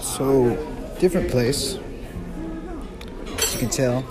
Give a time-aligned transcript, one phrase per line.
[0.00, 0.56] So,
[1.00, 1.76] different place.
[3.36, 4.04] As you can tell,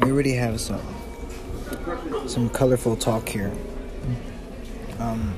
[0.00, 0.80] we already have some
[2.28, 3.50] some colorful talk here.
[5.00, 5.34] Um,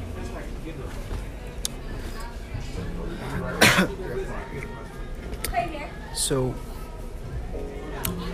[6.15, 6.55] so,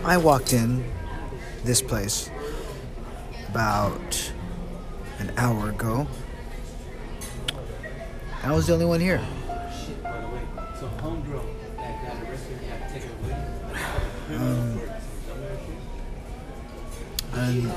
[0.04, 0.84] I walked in
[1.62, 2.28] this place
[3.48, 4.32] about
[5.20, 6.08] an hour ago.
[8.42, 9.20] I was the only one here.
[14.32, 14.80] Um,
[17.34, 17.70] and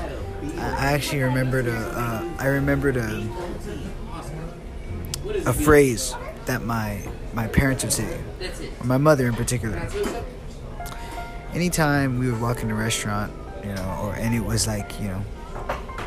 [0.60, 3.26] I actually remembered a, uh, I remembered a,
[5.46, 6.14] a phrase
[6.46, 8.20] that my my parents would say,
[8.80, 9.88] or my mother in particular.
[11.52, 15.08] Anytime we would walk in a restaurant, you know, or and it was like, you
[15.08, 15.24] know,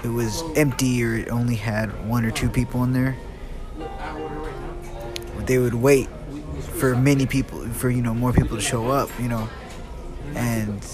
[0.03, 3.15] it was empty or it only had one or two people in there,
[5.47, 6.07] they would wait
[6.77, 9.49] for many people, for you know, more people to show up, you know,
[10.35, 10.85] and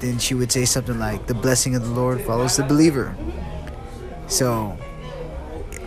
[0.00, 3.14] then she would say something like, "The blessing of the Lord follows the believer."
[4.26, 4.76] So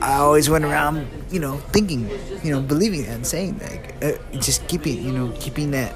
[0.02, 2.10] I always went around, you know, thinking,
[2.44, 5.94] you know, believing that and saying that, uh, just keeping, you know, keeping that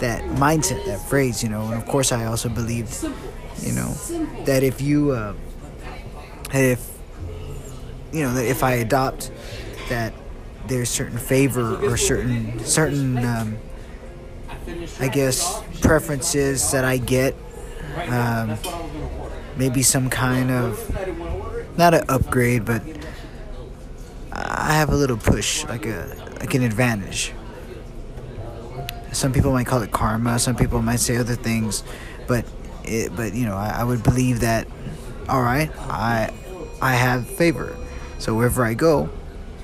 [0.00, 1.62] that mindset, that phrase, you know.
[1.66, 2.94] And of course, I also believed,
[3.62, 3.94] you know,
[4.44, 5.34] that if you, uh,
[6.52, 6.86] if
[8.12, 9.30] you know, that if I adopt
[9.88, 10.12] that,
[10.68, 13.58] there's certain favor or certain certain, um,
[15.00, 17.34] I guess, preferences that I get.
[18.08, 18.56] Um,
[19.56, 22.82] maybe some kind of not an upgrade, but
[24.32, 27.32] I have a little push, like a like an advantage.
[29.12, 30.38] Some people might call it karma.
[30.38, 31.82] Some people might say other things,
[32.26, 32.44] but
[32.84, 34.68] it, but you know, I, I would believe that.
[35.28, 36.32] All right, I
[36.80, 37.76] I have favor,
[38.18, 39.10] so wherever I go,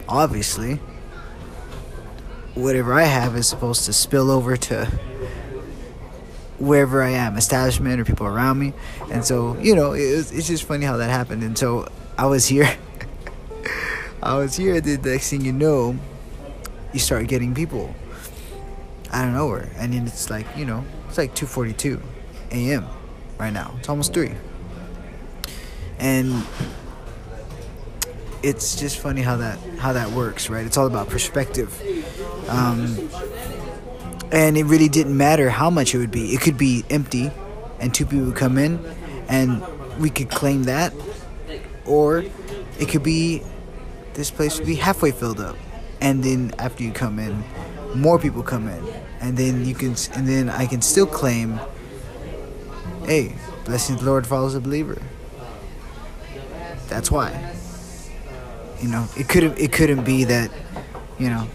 [0.09, 0.79] obviously,
[2.55, 4.87] whatever I have is supposed to spill over to
[6.59, 8.73] wherever I am, establishment or people around me,
[9.11, 11.43] and so you know, it it's just funny how that happened.
[11.43, 12.71] And so I was here.
[14.23, 14.81] I was here.
[14.81, 15.99] The next thing you know,
[16.93, 17.95] you start getting people
[19.11, 22.01] out of nowhere, and then it's like you know, it's like 2:42
[22.53, 22.87] a.m.
[23.39, 23.75] right now.
[23.79, 24.33] It's almost three,
[25.99, 26.45] and
[28.45, 30.67] it's just funny how that how that works, right?
[30.67, 31.73] It's all about perspective.
[32.49, 33.09] Um,
[34.31, 36.35] and it really didn't matter how much it would be.
[36.35, 37.31] It could be empty,
[37.81, 38.85] and two people would come in,
[39.29, 39.63] and
[39.99, 40.93] we could claim that,
[41.87, 42.25] or
[42.79, 43.43] it could be
[44.13, 45.57] this place would be halfway filled up,
[46.01, 47.43] and then after you come in,
[47.95, 48.85] more people come in,
[49.21, 51.59] and then you can, and then I can still claim,
[53.07, 53.35] hey,
[53.65, 55.01] blessing the Lord follows a believer.
[56.89, 57.55] That's why.
[58.81, 60.51] You know, it couldn't it couldn't be that,
[61.19, 61.47] you know,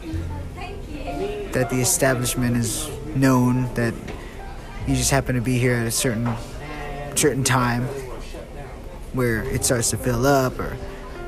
[1.52, 3.94] that the establishment is known that
[4.88, 6.34] you just happen to be here at a certain
[7.16, 7.84] certain time
[9.14, 10.78] where it starts to fill up or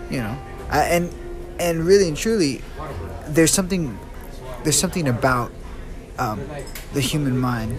[0.09, 0.37] you know
[0.69, 1.13] I, and
[1.59, 2.61] and really and truly
[3.27, 3.97] there's something
[4.63, 5.51] there's something about
[6.17, 6.41] um,
[6.93, 7.77] the human mind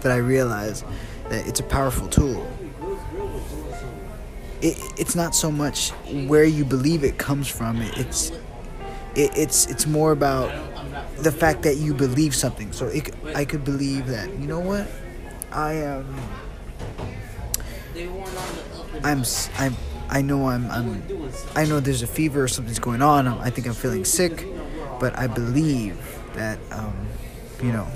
[0.00, 0.84] that I realize
[1.30, 2.46] that it's a powerful tool
[4.62, 5.90] it, it's not so much
[6.26, 8.30] where you believe it comes from it's
[9.14, 10.52] it, it's it's more about
[11.18, 12.72] the fact that you believe something.
[12.72, 14.86] So it, I could believe that you know what,
[15.50, 16.14] I am.
[19.02, 19.24] I'm
[19.56, 19.76] I'm
[20.08, 21.02] I know I'm I'm
[21.54, 23.26] I know there's a fever or something's going on.
[23.26, 24.46] I think I'm feeling sick,
[25.00, 25.98] but I believe
[26.34, 27.08] that um,
[27.62, 27.86] you know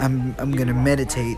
[0.00, 1.36] I'm I'm gonna meditate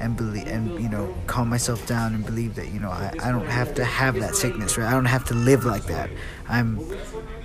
[0.00, 3.30] and believe and you know calm myself down and believe that you know I, I
[3.30, 4.88] don't have to have that sickness right?
[4.88, 6.10] I don't have to live like that.
[6.48, 6.80] I'm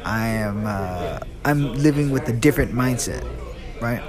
[0.04, 3.26] I am uh, I'm living with a different mindset
[3.82, 4.02] right?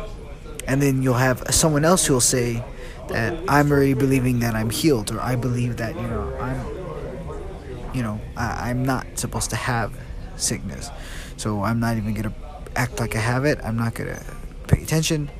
[0.66, 2.64] And then you'll have someone else who'll say
[3.08, 8.02] that I'm already believing that I'm healed or I believe that you know I'm you
[8.02, 9.92] know I, I'm not supposed to have
[10.36, 10.90] sickness.
[11.36, 12.34] So I'm not even gonna
[12.76, 13.58] act like I have it.
[13.62, 14.22] I'm not gonna
[14.66, 15.30] pay attention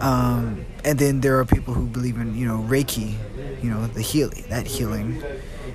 [0.00, 3.14] um, and then there are people who believe in you know Reiki,
[3.62, 5.22] you know the healing, that healing,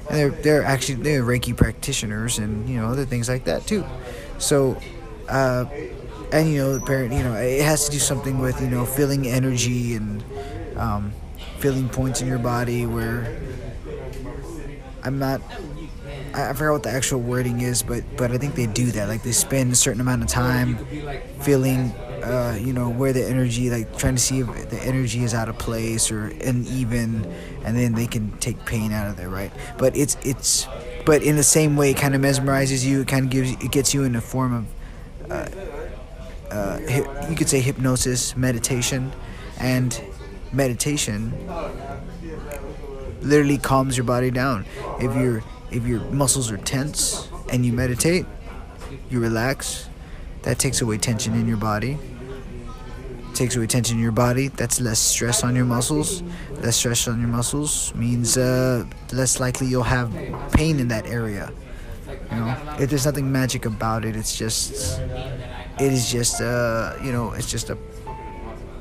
[0.09, 3.85] and they're they're actually they're Reiki practitioners and you know other things like that too.
[4.37, 4.77] So,
[5.29, 5.65] uh,
[6.31, 9.27] and you know parent you know it has to do something with you know feeling
[9.27, 10.23] energy and
[10.77, 11.13] um,
[11.59, 13.37] feeling points in your body where
[15.03, 15.41] I'm not.
[16.33, 19.07] I forgot what the actual wording is, but but I think they do that.
[19.09, 20.77] Like they spend a certain amount of time
[21.41, 25.33] feeling uh, you know where the energy like trying to see if the energy is
[25.33, 27.25] out of place or uneven
[27.65, 30.67] and then they can take pain out of there right but it's it's
[31.05, 33.01] but in the same way, it kind of mesmerizes you.
[33.01, 35.49] It kind of gives it gets you in a form of uh,
[36.51, 39.11] uh, you could say hypnosis, meditation,
[39.59, 39.99] and
[40.51, 41.33] meditation
[43.21, 44.65] literally calms your body down.
[44.99, 48.25] If your if your muscles are tense and you meditate,
[49.09, 49.87] you relax.
[50.43, 51.99] That takes away tension in your body.
[53.41, 54.49] Takes away tension in your body.
[54.49, 56.21] That's less stress on your muscles.
[56.61, 60.13] Less stress on your muscles means uh, less likely you'll have
[60.53, 61.51] pain in that area.
[62.29, 65.01] You know, if there's nothing magic about it, it's just
[65.79, 67.77] it is just uh, you know, it's just a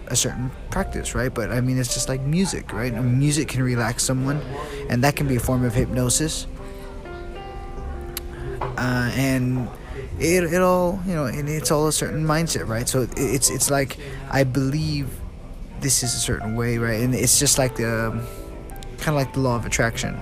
[0.09, 1.33] a certain practice, right?
[1.33, 2.93] But I mean, it's just like music, right?
[2.93, 4.43] music can relax someone,
[4.91, 6.47] and that can be a form of hypnosis.
[8.61, 9.71] Uh, and
[10.21, 12.89] it it all you know, and it's all a certain mindset, right?
[12.89, 13.97] So it's it's like
[14.31, 15.09] I believe
[15.81, 17.01] this is a certain way, right?
[17.01, 18.11] And it's just like the
[18.99, 20.19] kind of like the law of attraction.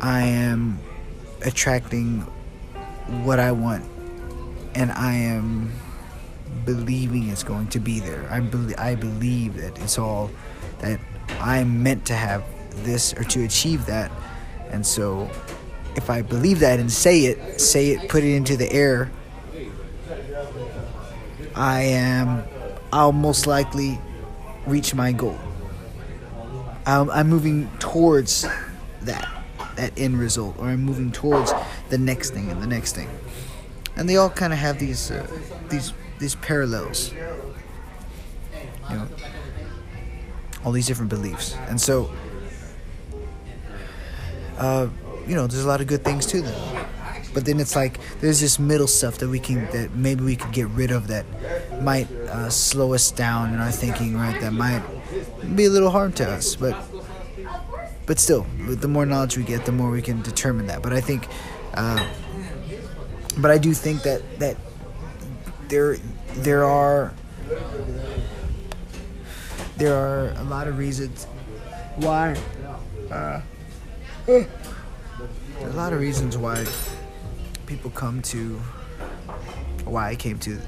[0.00, 0.78] I am
[1.42, 2.20] attracting
[3.22, 3.84] what I want,
[4.74, 5.72] and I am
[6.64, 8.26] believing it's going to be there.
[8.30, 10.30] I believe I believe that it's all
[10.78, 10.98] that
[11.40, 12.44] I'm meant to have
[12.84, 14.10] this or to achieve that.
[14.70, 15.30] And so
[15.96, 19.10] if I believe that and say it, say it, put it into the air,
[21.54, 22.44] I am
[22.92, 23.98] I'll most likely
[24.66, 25.36] reach my goal.
[26.86, 28.46] I'm, I'm moving towards
[29.02, 29.28] that
[29.76, 31.52] that end result or I'm moving towards
[31.88, 33.08] the next thing and the next thing.
[33.96, 35.26] And they all kind of have these uh,
[35.70, 37.12] these these parallels.
[38.90, 39.08] You know,
[40.64, 42.12] all these different beliefs, and so,
[44.58, 44.88] uh,
[45.26, 46.86] you know, there's a lot of good things to them.
[47.32, 50.52] But then it's like there's this middle stuff that we can that maybe we could
[50.52, 51.26] get rid of that
[51.82, 54.40] might uh, slow us down in our thinking, right?
[54.40, 54.82] That might
[55.56, 56.76] be a little harm to us, but
[58.06, 60.82] but still, the more knowledge we get, the more we can determine that.
[60.82, 61.26] But I think,
[61.74, 62.06] uh,
[63.38, 64.56] but I do think that that
[65.68, 65.96] there
[66.36, 67.12] there are
[69.76, 71.26] there are a lot of reasons
[71.96, 72.36] why
[73.10, 73.40] uh,
[75.60, 76.64] a lot of reasons why
[77.66, 78.60] people come to
[79.84, 80.58] why I came to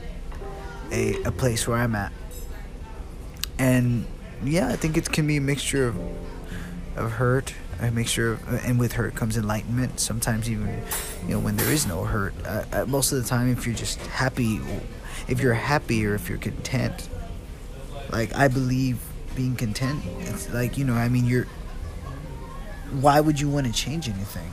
[0.91, 2.13] a, a place where I'm at.
[3.59, 4.07] And
[4.45, 5.99] yeah I think it can be a mixture of
[6.97, 10.01] of hurt a mixture of, and with hurt comes enlightenment.
[10.01, 10.83] Sometimes even
[11.27, 13.75] you know when there is no hurt uh, uh, most of the time if you're
[13.75, 14.61] just happy
[15.29, 17.09] if you're happy or if you're content
[18.11, 19.01] like i believe
[19.35, 21.47] being content it's like you know i mean you're
[23.01, 24.51] why would you want to change anything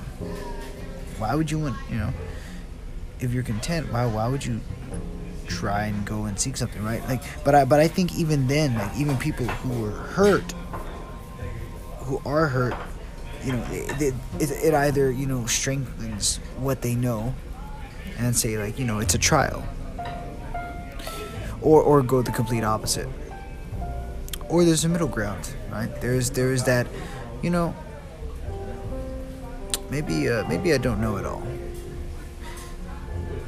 [1.18, 2.14] why would you want you know
[3.20, 4.60] if you're content why why would you
[5.48, 8.76] try and go and seek something right like but i but i think even then
[8.76, 10.54] like even people who were hurt
[12.00, 12.74] who are hurt
[13.44, 17.34] you know, it, it, it either, you know, strengthens what they know
[18.18, 19.66] and say, like, you know, it's a trial.
[21.62, 23.08] Or, or go the complete opposite.
[24.50, 25.90] Or there's a middle ground, right?
[26.02, 26.88] There's there's that,
[27.42, 27.76] you know,
[29.94, 31.44] maybe uh, maybe I don't know it all,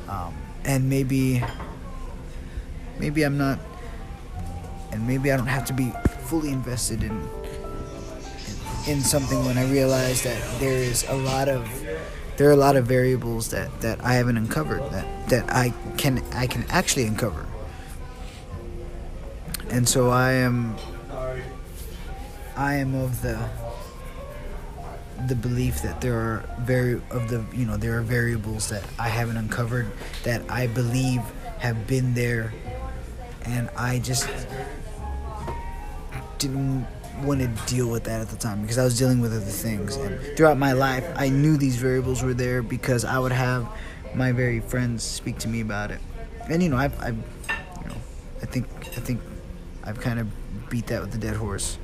[0.07, 0.33] um,
[0.63, 1.43] and maybe
[2.99, 3.57] maybe I'm not,
[4.91, 5.91] and maybe I don't have to be
[6.29, 7.27] fully invested in
[8.87, 11.67] in something when I realize that there is a lot of
[12.37, 16.21] there are a lot of variables that, that I haven't uncovered that, that I can
[16.33, 17.47] I can actually uncover.
[19.71, 20.75] And so I am
[22.55, 23.39] I am of the
[25.27, 29.07] the belief that there are very of the you know there are variables that I
[29.07, 29.87] haven't uncovered
[30.23, 31.21] that I believe
[31.59, 32.53] have been there
[33.45, 34.29] and I just
[36.37, 36.85] didn't
[37.23, 39.95] want to deal with that at the time because I was dealing with other things.
[39.95, 43.67] And throughout my life, I knew these variables were there because I would have
[44.13, 45.99] my very friends speak to me about it.
[46.49, 47.15] And you know, I've, I've
[47.81, 47.95] you know,
[48.41, 49.21] I think, I think,
[49.83, 50.27] I've kind of
[50.69, 51.77] beat that with the dead horse,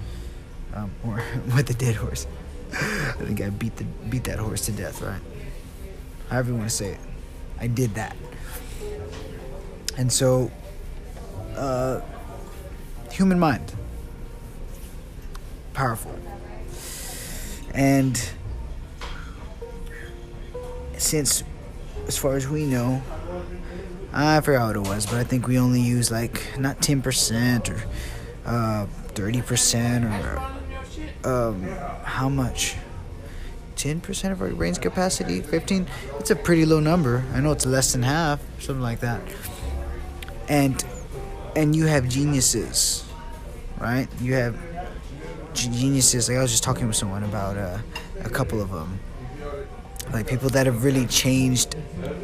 [0.74, 1.22] um, or
[1.56, 2.28] with the dead horse.
[2.74, 5.22] I think I beat the beat that horse to death, right?
[6.30, 7.00] However you want to say it,
[7.60, 8.16] I did that.
[9.98, 10.52] And so,
[11.56, 12.02] uh,
[13.12, 13.74] human mind
[15.74, 16.18] powerful.
[17.74, 18.22] And
[20.98, 21.44] since,
[22.08, 23.02] as far as we know,
[24.14, 27.84] I forgot what it was, but I think we only use like not 10% or
[28.46, 30.44] uh, 30%
[31.24, 31.66] or um,
[32.04, 32.76] how much?
[33.76, 35.42] 10% of our brain's capacity?
[35.42, 35.88] 15?
[36.20, 37.24] It's a pretty low number.
[37.34, 39.22] I know it's less than half, something like that.
[40.48, 40.84] And
[41.56, 43.04] and you have geniuses,
[43.80, 44.08] right?
[44.22, 44.56] You have
[45.54, 46.30] geniuses.
[46.30, 47.80] Like I was just talking with someone about uh,
[48.24, 49.00] a couple of them,
[50.14, 51.76] like people that have really changed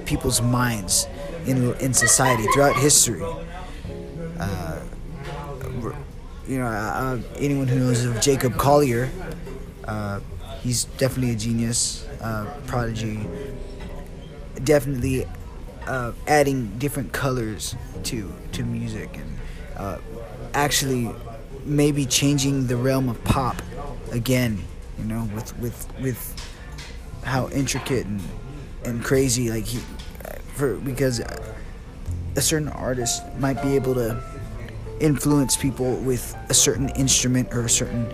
[0.05, 1.07] people's minds
[1.45, 3.23] in in society throughout history.
[4.39, 4.79] Uh,
[6.47, 9.09] you know, uh, anyone who knows of Jacob Collier,
[9.87, 10.19] uh,
[10.61, 13.25] he's definitely a genius, uh, prodigy.
[14.63, 15.25] Definitely
[15.85, 19.37] uh, adding different colors to to music and
[19.77, 19.97] uh,
[20.53, 21.09] actually
[21.63, 23.61] maybe changing the realm of pop
[24.11, 24.63] again.
[24.97, 26.49] You know, with with with
[27.23, 28.21] how intricate and
[28.83, 29.79] and crazy like he
[30.57, 31.21] for because
[32.35, 34.21] a certain artist might be able to
[34.99, 38.11] influence people with a certain instrument or a certain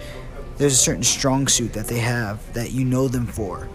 [0.58, 3.68] there's a certain strong suit that they have that you know them for.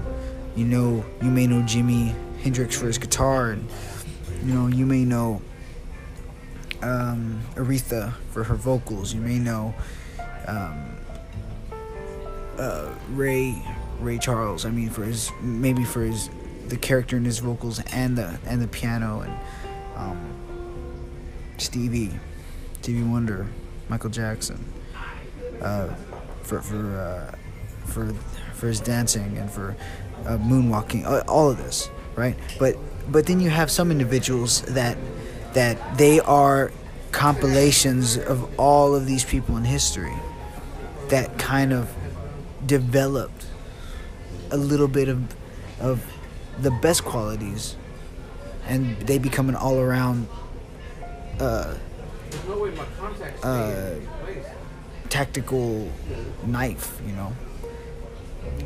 [0.57, 3.69] You know you may know Jimi Hendrix for his guitar and
[4.45, 5.43] you know you may know
[6.83, 9.13] um, Aretha for her vocals.
[9.13, 9.75] You may know
[10.47, 10.97] um,
[12.59, 13.63] uh, Ray
[14.01, 16.31] Ray Charles I mean for his maybe for his
[16.69, 19.35] the character in his vocals and the and the piano and
[19.97, 20.21] um,
[21.59, 22.13] Stevie
[22.81, 23.47] Stevie Wonder
[23.89, 24.65] Michael Jackson
[25.63, 25.95] uh,
[26.49, 27.35] for for uh,
[27.87, 28.13] for
[28.55, 29.77] for his dancing and for
[30.27, 32.37] uh, moonwalking all of this right?
[32.59, 32.77] But
[33.11, 34.99] but then you have some individuals that
[35.55, 36.73] that they are
[37.13, 40.17] compilations of all of these people in history
[41.09, 41.89] that kind of
[42.67, 43.47] developed
[44.51, 45.35] a little bit of
[45.81, 46.05] of
[46.61, 47.77] the best qualities
[48.67, 50.27] and they become an all-around
[51.41, 51.75] uh,
[53.43, 53.95] uh,
[55.09, 55.91] tactical
[56.45, 57.33] knife, you know.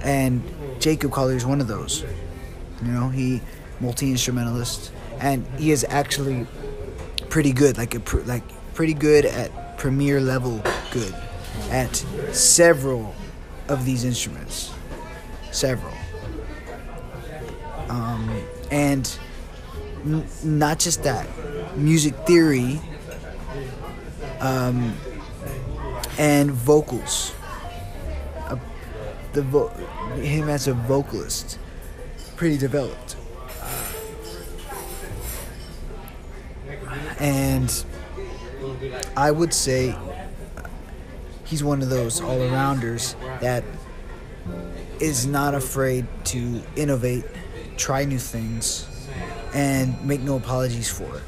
[0.03, 0.43] And
[0.81, 2.05] Jacob Collier is one of those.
[2.83, 3.41] You know, he
[3.81, 6.47] multi instrumentalist, and he is actually
[7.29, 8.43] pretty good, like a like
[8.75, 11.15] pretty good at premier level good
[11.71, 11.95] at
[12.33, 13.15] several
[13.69, 14.73] of these instruments,
[15.51, 15.93] several.
[17.89, 19.19] Um, and
[20.05, 21.27] n- not just that,
[21.77, 22.81] music theory
[24.41, 24.95] um,
[26.19, 27.33] and vocals.
[28.39, 28.57] Uh,
[29.33, 29.69] the vo-
[30.21, 31.59] him as a vocalist,
[32.37, 33.17] pretty developed.
[37.19, 37.85] and
[39.17, 39.95] I would say
[41.45, 43.63] he's one of those all arounders that
[45.01, 47.25] is not afraid to innovate,
[47.77, 48.87] try new things,
[49.55, 51.23] and make no apologies for it.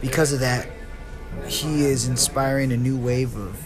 [0.00, 0.68] Because of that,
[1.46, 3.62] he is inspiring a new wave of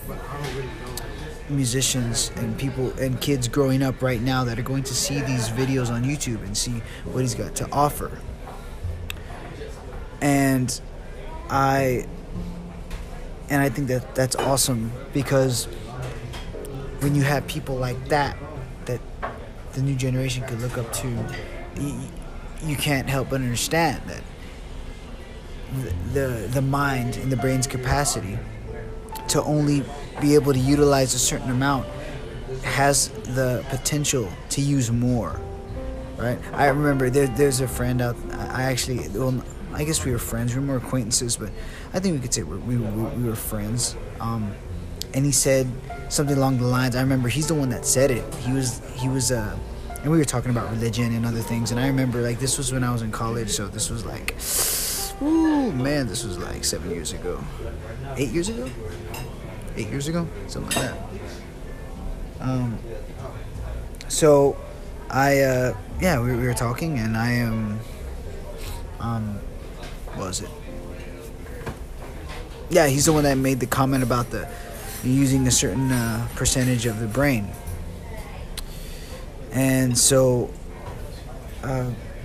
[1.51, 5.49] musicians and people and kids growing up right now that are going to see these
[5.49, 8.21] videos on YouTube and see what he's got to offer.
[10.21, 10.81] And
[11.49, 12.07] I
[13.49, 15.65] and I think that that's awesome because
[17.01, 18.37] when you have people like that
[18.85, 19.01] that
[19.73, 21.09] the new generation could look up to
[22.63, 24.23] you, can't help but understand that
[26.13, 28.39] the, the mind and the brain's capacity
[29.29, 29.85] to only
[30.21, 31.87] be able to utilize a certain amount
[32.65, 35.41] has the potential to use more
[36.21, 36.39] right?
[36.53, 40.55] I remember there, there's a friend out i actually well i guess we were friends
[40.55, 41.51] we were more acquaintances but
[41.95, 43.97] i think we could say we, we, we were friends.
[44.21, 44.53] Um,
[45.15, 45.67] and he said
[46.09, 48.35] something along the lines i remember he's the one that said it.
[48.37, 49.57] He was he was uh
[50.03, 52.73] and we were talking about religion and other things and i remember like this was
[52.73, 54.35] when i was in college so this was like
[55.23, 57.43] Ooh, man, this was like seven years ago.
[58.17, 58.69] Eight years ago?
[59.77, 60.27] Eight years ago?
[60.47, 60.99] Something like that.
[62.41, 62.79] Um,
[64.09, 64.57] so,
[65.11, 67.79] I, uh, yeah, we, we were talking, and I am,
[68.99, 69.41] um, um,
[70.15, 70.51] what was it?
[72.71, 74.49] Yeah, he's the one that made the comment about the
[75.03, 77.51] using a certain uh, percentage of the brain.
[79.53, 80.51] And so,
[81.63, 81.85] uh,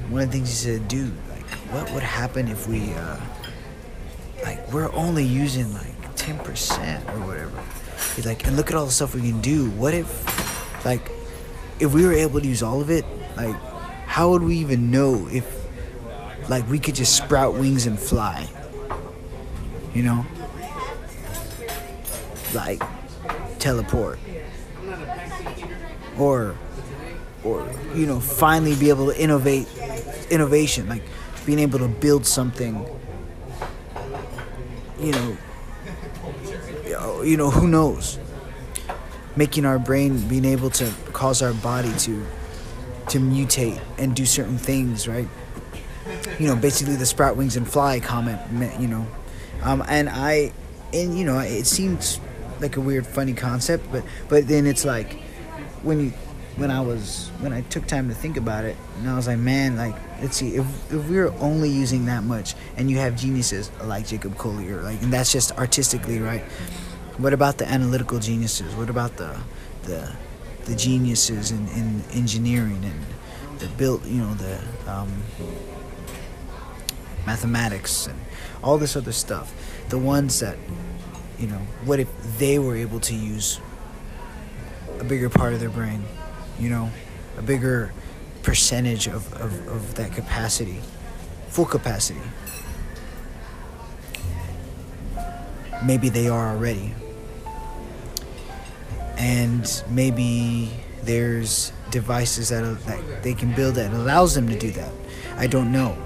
[0.09, 1.13] one of the things he said, dude,
[1.71, 3.19] what would happen if we, uh,
[4.43, 7.61] like, we're only using like 10% or whatever.
[8.15, 9.69] He's like, and look at all the stuff we can do.
[9.71, 11.09] What if, like,
[11.79, 13.05] if we were able to use all of it,
[13.35, 13.55] like,
[14.05, 15.45] how would we even know if,
[16.49, 18.47] like, we could just sprout wings and fly?
[19.93, 20.25] You know?
[22.53, 22.81] Like,
[23.59, 24.19] teleport.
[26.17, 26.55] Or,
[27.43, 29.67] or, you know, finally be able to innovate,
[30.29, 30.87] innovation.
[30.87, 31.03] Like,
[31.45, 32.85] being able to build something
[34.99, 35.37] you know
[37.23, 38.19] you know who knows?
[39.35, 42.25] Making our brain being able to cause our body to
[43.09, 45.27] to mutate and do certain things right?
[46.39, 48.39] You know basically the sprout wings and fly comment
[48.79, 49.07] you know.
[49.63, 50.51] Um, and i
[50.93, 52.19] and you know it seems
[52.61, 55.13] like a weird funny concept but but then it's like
[55.81, 56.13] when you
[56.55, 59.39] when I was when I took time to think about it, and I was like,
[59.39, 63.15] man, like let's see, if if we are only using that much, and you have
[63.15, 66.43] geniuses like Jacob Collier, like, and that's just artistically, right?
[67.17, 68.75] What about the analytical geniuses?
[68.75, 69.37] What about the
[69.83, 70.11] the
[70.65, 75.11] the geniuses in, in engineering and the built, you know, the um,
[77.25, 78.19] mathematics and
[78.63, 79.53] all this other stuff?
[79.89, 80.57] The ones that,
[81.39, 83.59] you know, what if they were able to use
[84.99, 86.03] a bigger part of their brain?
[86.59, 86.89] you know,
[87.37, 87.91] a bigger
[88.45, 90.79] percentage of, of, of that capacity,
[91.49, 92.21] full capacity.
[95.83, 96.93] Maybe they are already.
[99.17, 100.69] And maybe
[101.01, 104.91] there's devices that, that they can build that allows them to do that.
[105.37, 105.97] I don't know.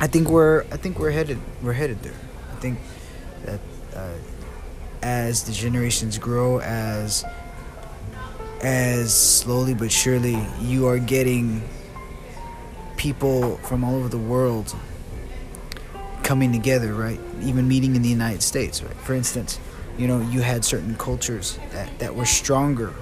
[0.00, 2.14] I think we're I think we're headed we're headed there.
[2.52, 2.78] I think
[3.44, 3.60] that
[3.96, 4.12] uh,
[5.02, 7.24] as the generations grow, as
[8.62, 11.62] as slowly but surely you are getting
[12.96, 14.74] people from all over the world
[16.22, 17.18] coming together, right?
[17.40, 18.96] Even meeting in the United States, right?
[18.96, 19.58] For instance,
[19.96, 22.92] you know, you had certain cultures that, that were stronger.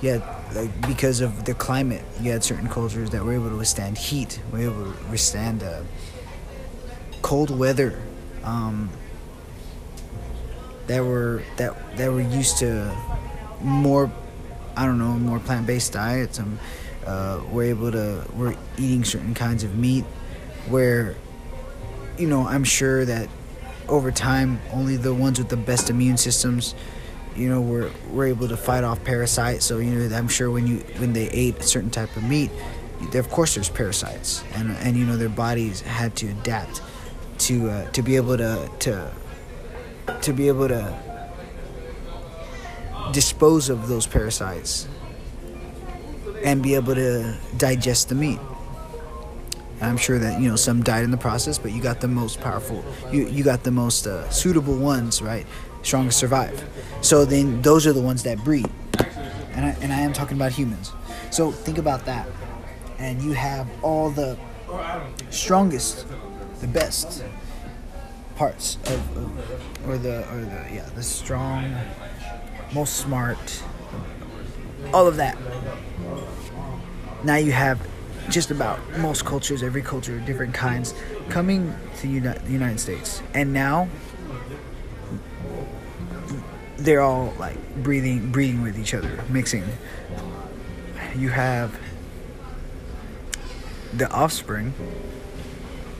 [0.00, 0.18] Yeah,
[0.54, 4.40] like because of the climate, you had certain cultures that were able to withstand heat,
[4.52, 5.82] were able to withstand uh,
[7.22, 7.98] cold weather,
[8.44, 8.90] um,
[10.86, 12.94] that were that that were used to
[13.62, 14.12] more
[14.76, 16.40] I don't know, more plant based diets.
[17.06, 20.04] Uh, we're able to, we're eating certain kinds of meat
[20.68, 21.14] where,
[22.18, 23.28] you know, I'm sure that
[23.88, 26.74] over time, only the ones with the best immune systems,
[27.36, 29.64] you know, were, were able to fight off parasites.
[29.64, 32.50] So, you know, I'm sure when you, when they ate a certain type of meat,
[33.14, 36.82] of course there's parasites and, and, you know, their bodies had to adapt
[37.38, 39.12] to, uh, to be able to, to,
[40.22, 41.05] to be able to
[43.12, 44.88] dispose of those parasites
[46.44, 48.38] and be able to digest the meat.
[49.80, 52.40] I'm sure that you know some died in the process, but you got the most
[52.40, 52.84] powerful.
[53.12, 55.46] You you got the most uh, suitable ones, right?
[55.82, 56.64] Strongest survive.
[57.02, 58.68] So then those are the ones that breed,
[59.52, 60.92] and I, and I am talking about humans.
[61.30, 62.26] So think about that,
[62.98, 64.38] and you have all the
[65.30, 66.06] strongest,
[66.60, 67.22] the best
[68.36, 71.74] parts of, of or the or the yeah the strong
[72.72, 73.62] most smart,
[74.92, 75.36] all of that.
[77.24, 77.80] Now you have
[78.28, 80.94] just about most cultures, every culture, different kinds,
[81.28, 83.22] coming to the United States.
[83.34, 83.88] And now
[86.76, 89.64] they're all like breathing, breathing with each other, mixing.
[91.16, 91.78] You have
[93.94, 94.74] the offspring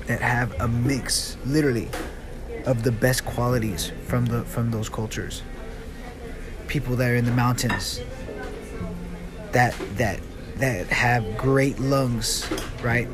[0.07, 1.89] that have a mix, literally,
[2.67, 5.43] of the best qualities from the from those cultures
[6.69, 8.01] people that are in the mountains
[9.53, 10.21] that that
[10.57, 12.47] that have great lungs,
[12.83, 13.09] right?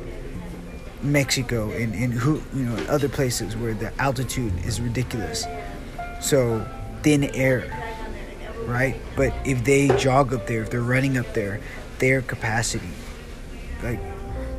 [1.02, 5.46] Mexico and, and who you know other places where the altitude is ridiculous.
[6.20, 6.66] So
[7.02, 7.64] thin air,
[8.66, 8.96] right?
[9.16, 11.60] But if they jog up there, if they're running up there,
[11.98, 12.90] their capacity,
[13.82, 14.00] like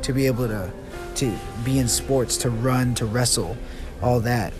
[0.02, 0.72] to be able to
[1.16, 3.56] to be in sports, to run, to wrestle,
[4.02, 4.52] all that,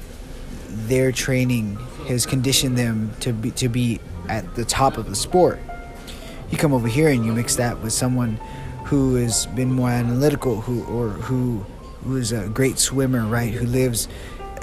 [0.68, 1.76] their training
[2.08, 5.58] has conditioned them to be to be at the top of the sport.
[6.50, 8.38] You come over here and you mix that with someone
[8.84, 11.64] who has been more analytical, who or who
[12.04, 13.52] who is a great swimmer, right?
[13.52, 14.08] Who lives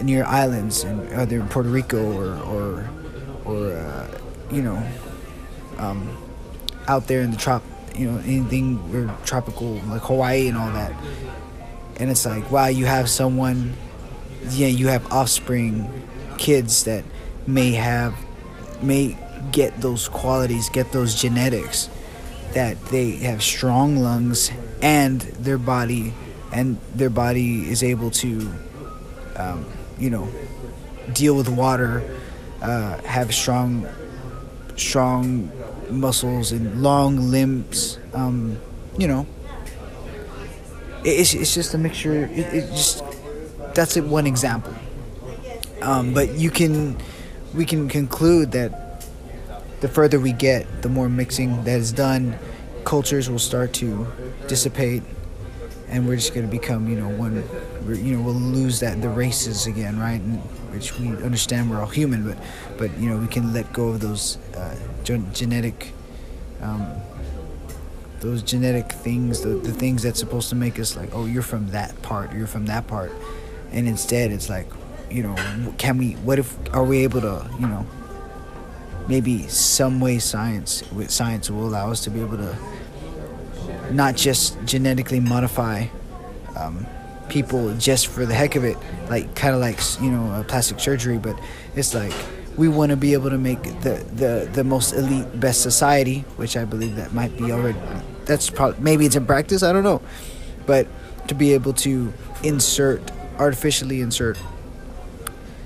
[0.04, 2.89] near islands and either in Puerto Rico or or
[3.45, 4.19] or uh,
[4.52, 4.82] you know
[5.78, 6.17] um,
[6.88, 7.63] out there in the trop,
[7.95, 10.93] you know anything or tropical like Hawaii and all that.
[11.97, 13.74] And it's like wow, you have someone,
[14.50, 17.04] yeah, you have offspring, kids that
[17.47, 18.15] may have
[18.82, 19.17] may
[19.51, 21.89] get those qualities, get those genetics
[22.54, 24.51] that they have strong lungs
[24.82, 26.13] and their body
[26.51, 28.51] and their body is able to
[29.38, 29.65] um,
[29.97, 30.27] you know
[31.13, 32.04] deal with water
[32.62, 33.88] uh, have strong
[34.75, 35.49] strong
[35.89, 38.58] muscles and long limbs um,
[38.97, 39.25] you know.
[41.04, 43.04] It's, it's just a mixture it, it just
[43.73, 44.73] that's one example.
[45.82, 46.97] Um, but you can
[47.54, 48.90] we can conclude that
[49.82, 52.38] the further we get, the more mixing that is done,
[52.86, 54.08] cultures will start to
[54.48, 55.04] dissipate,
[55.89, 57.44] and we're just going to become, you know, one.
[57.88, 60.22] you know, we'll lose that the races again, right?
[60.22, 60.41] And,
[60.72, 62.38] which we understand we're all human, but
[62.78, 65.91] but you know we can let go of those uh, genetic.
[66.62, 66.88] Um,
[68.20, 71.70] those genetic things, the, the things that's supposed to make us like, oh, you're from
[71.70, 73.12] that part, you're from that part,
[73.72, 74.67] and instead it's like,
[75.10, 75.36] you know,
[75.80, 76.13] can we?
[76.13, 77.86] What if are we able to, you know,
[79.12, 82.56] maybe some way science with science will allow us to be able to
[83.91, 85.86] not just genetically modify
[86.56, 86.88] um,
[87.28, 88.78] people just for the heck of it,
[89.10, 91.38] like kind of like you know plastic surgery, but
[91.76, 92.13] it's like
[92.56, 96.56] we want to be able to make the, the, the most elite best society, which
[96.56, 97.80] I believe that might be already.
[98.24, 99.62] That's probably maybe it's in practice.
[99.62, 100.02] I don't know,
[100.65, 100.88] but
[101.28, 104.39] to be able to insert artificially insert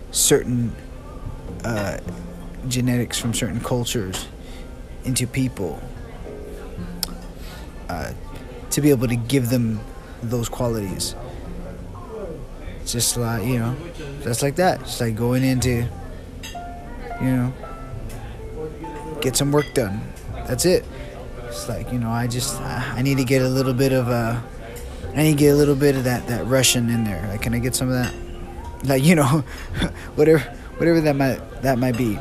[0.09, 0.75] certain
[1.63, 1.99] uh,
[2.67, 4.27] genetics from certain cultures
[5.03, 5.81] into people
[7.89, 8.11] uh,
[8.71, 9.79] to be able to give them
[10.21, 11.15] those qualities.
[12.85, 13.75] Just like you know,
[14.21, 14.79] just like that.
[14.81, 15.87] Just like going into,
[17.21, 17.53] you know,
[19.21, 20.01] get some work done.
[20.47, 20.85] That's it.
[21.45, 24.43] It's like you know, I just I need to get a little bit of a,
[25.15, 27.27] I need to get a little bit of that that Russian in there.
[27.27, 28.13] Like, can I get some of that?
[28.83, 29.23] Like you know,
[30.15, 30.39] whatever
[30.77, 32.19] whatever that might that might be,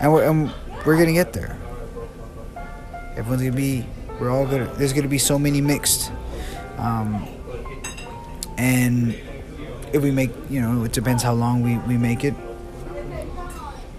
[0.00, 0.52] and we're and
[0.84, 1.56] we're gonna get there.
[3.16, 3.86] Everyone's gonna be.
[4.18, 4.72] We're all gonna.
[4.74, 6.10] There's gonna be so many mixed,
[6.78, 7.26] um,
[8.56, 9.14] and
[9.92, 12.34] if we make, you know, it depends how long we, we make it.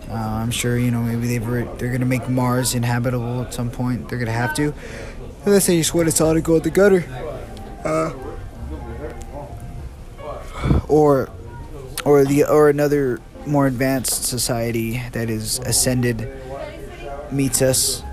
[0.09, 4.09] Uh, I'm sure, you know, maybe they've they're gonna make Mars inhabitable at some point.
[4.09, 4.73] They're gonna have to.
[5.45, 7.05] Unless they just want us all to go at the gutter.
[7.83, 8.13] Uh,
[10.87, 11.29] or,
[12.05, 16.27] or the or another more advanced society that is ascended
[17.31, 18.03] meets us,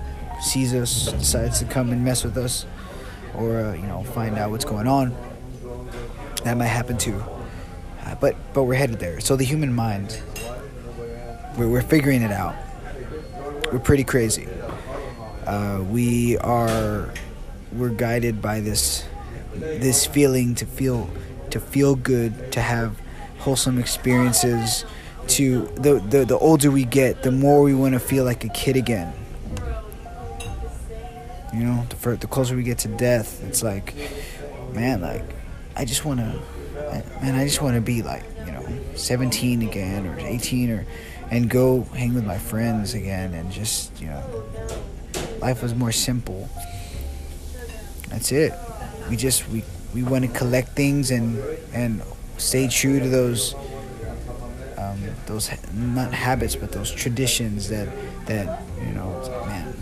[0.41, 2.65] sees us, decides to come and mess with us,
[3.35, 5.15] or uh, you know find out what's going on.
[6.43, 7.23] That might happen too.
[8.05, 9.19] Uh, but but we're headed there.
[9.19, 10.21] So the human mind,
[11.57, 12.55] we're, we're figuring it out.
[13.71, 14.47] We're pretty crazy.
[15.45, 17.13] Uh, we are
[17.71, 19.05] we're guided by this
[19.53, 21.09] this feeling to feel
[21.51, 22.99] to feel good, to have
[23.39, 24.85] wholesome experiences.
[25.29, 28.49] To the the, the older we get, the more we want to feel like a
[28.49, 29.13] kid again.
[31.53, 33.93] You know, the, the closer we get to death, it's like,
[34.73, 35.23] man, like
[35.75, 36.39] I just want to
[37.21, 38.65] man, I just want to be like, you know,
[38.95, 40.85] 17 again or 18 or,
[41.31, 44.43] and go hang with my friends again and just, you know,
[45.39, 46.49] life was more simple.
[48.09, 48.53] That's it.
[49.09, 49.63] We just, we,
[49.93, 51.37] we want to collect things and,
[51.73, 52.01] and
[52.37, 53.53] stay true to those,
[54.89, 57.87] um, those, not habits, but those traditions that,
[58.25, 59.09] that, you know,
[59.45, 59.75] man,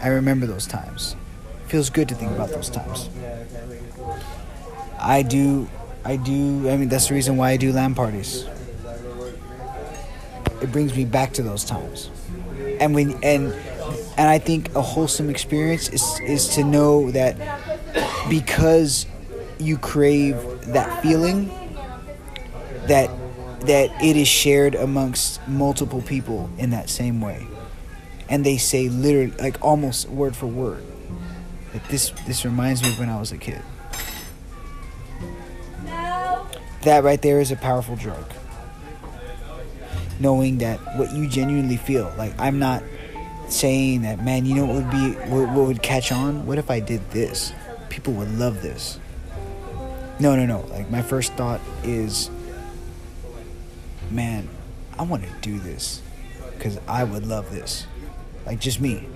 [0.00, 1.16] I remember those times.
[1.66, 3.10] feels good to think about those times.
[4.98, 5.68] I do,
[6.04, 6.68] I do.
[6.68, 8.46] I mean, that's the reason why I do LAN parties.
[10.60, 12.10] It brings me back to those times,
[12.80, 13.52] and when and
[14.16, 17.36] and I think a wholesome experience is is to know that
[18.28, 19.06] because
[19.60, 20.36] you crave
[20.72, 21.48] that feeling,
[22.88, 23.08] that
[23.60, 27.46] that it is shared amongst multiple people in that same way,
[28.28, 30.84] and they say literally like almost word for word
[31.72, 33.62] that this this reminds me of when I was a kid.
[36.82, 38.24] That right there is a powerful drug.
[40.20, 42.82] Knowing that what you genuinely feel, like I'm not
[43.48, 46.46] saying that, man, you know what would be, what, what would catch on?
[46.46, 47.52] What if I did this?
[47.88, 48.98] People would love this.
[50.20, 50.60] No, no, no.
[50.70, 52.30] Like my first thought is,
[54.10, 54.48] man,
[54.98, 56.02] I want to do this
[56.54, 57.86] because I would love this.
[58.46, 59.06] Like just me.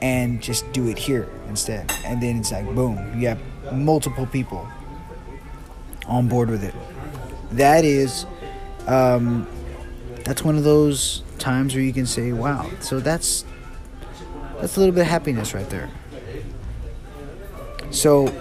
[0.00, 1.92] And just do it here instead.
[2.04, 3.38] And then it's like, boom, you have
[3.72, 4.68] multiple people
[6.06, 6.74] on board with it.
[7.52, 8.26] That is,
[8.86, 9.46] um,
[10.24, 13.44] that's one of those times where you can say, "Wow!" So that's
[14.60, 15.90] that's a little bit of happiness right there.
[17.90, 18.32] So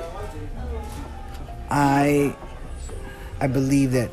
[1.70, 2.36] I
[3.40, 4.12] I believe that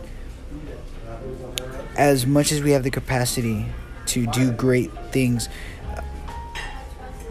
[1.98, 3.66] as much as we have the capacity
[4.06, 5.48] to do great things,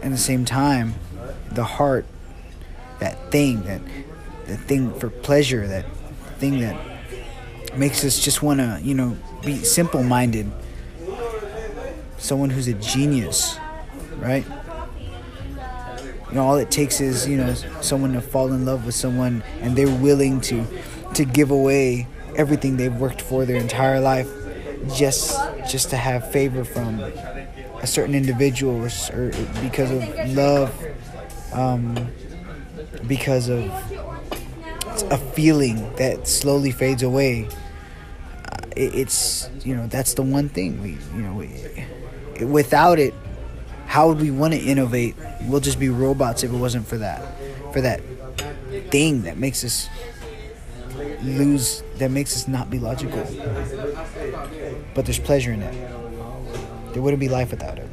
[0.02, 0.94] at the same time,
[1.50, 2.04] the heart,
[3.00, 3.80] that thing, that
[4.46, 5.86] the thing for pleasure, that
[6.38, 6.78] thing that
[7.76, 10.50] makes us just want to, you know, be simple minded.
[12.18, 13.58] Someone who's a genius,
[14.18, 14.44] right?
[16.28, 19.42] You know, all it takes is, you know, someone to fall in love with someone
[19.62, 20.66] and they're willing to
[21.14, 24.28] to give away everything they've worked for their entire life
[24.94, 25.38] just
[25.70, 29.30] just to have favor from a certain individual or, or
[29.62, 30.86] because of love
[31.52, 32.08] um,
[33.06, 33.64] because of
[35.10, 37.46] a feeling that slowly fades away.
[37.46, 43.14] Uh, it, it's you know that's the one thing we you know we, without it,
[43.86, 45.16] how would we want to innovate?
[45.42, 47.22] We'll just be robots if it wasn't for that,
[47.72, 48.00] for that
[48.90, 49.88] thing that makes us
[51.22, 53.24] lose, that makes us not be logical.
[54.98, 55.72] But there's pleasure in it.
[56.92, 57.88] there wouldn't be life without it.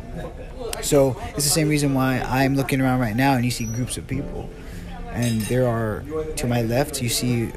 [0.83, 3.95] So it's the same reason why I'm looking around right now and you see groups
[3.95, 4.49] of people,
[5.11, 6.03] and there are
[6.37, 7.51] to my left you see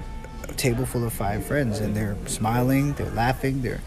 [0.46, 3.80] a table full of five friends and they're smiling, they're laughing, they're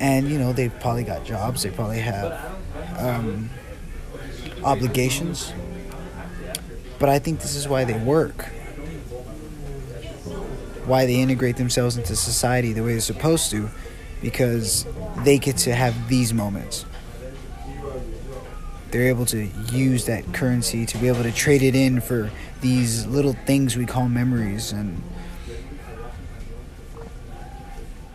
[0.00, 2.38] and you know they've probably got jobs, they probably have
[2.98, 3.48] um,
[4.64, 5.50] obligations,
[6.98, 8.44] but I think this is why they work
[10.84, 13.70] why they integrate themselves into society the way they're supposed to
[14.20, 14.86] because
[15.24, 16.84] they get to have these moments.
[18.90, 23.06] They're able to use that currency to be able to trade it in for these
[23.06, 25.02] little things we call memories and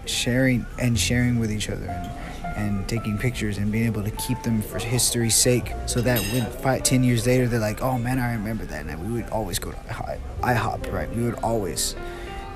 [0.05, 4.41] sharing and sharing with each other and, and taking pictures and being able to keep
[4.43, 5.71] them for history's sake.
[5.85, 8.85] So that when five, 10 years later they're like oh man i remember that.
[8.85, 11.09] And we would always go to ihop right?
[11.15, 11.95] We would always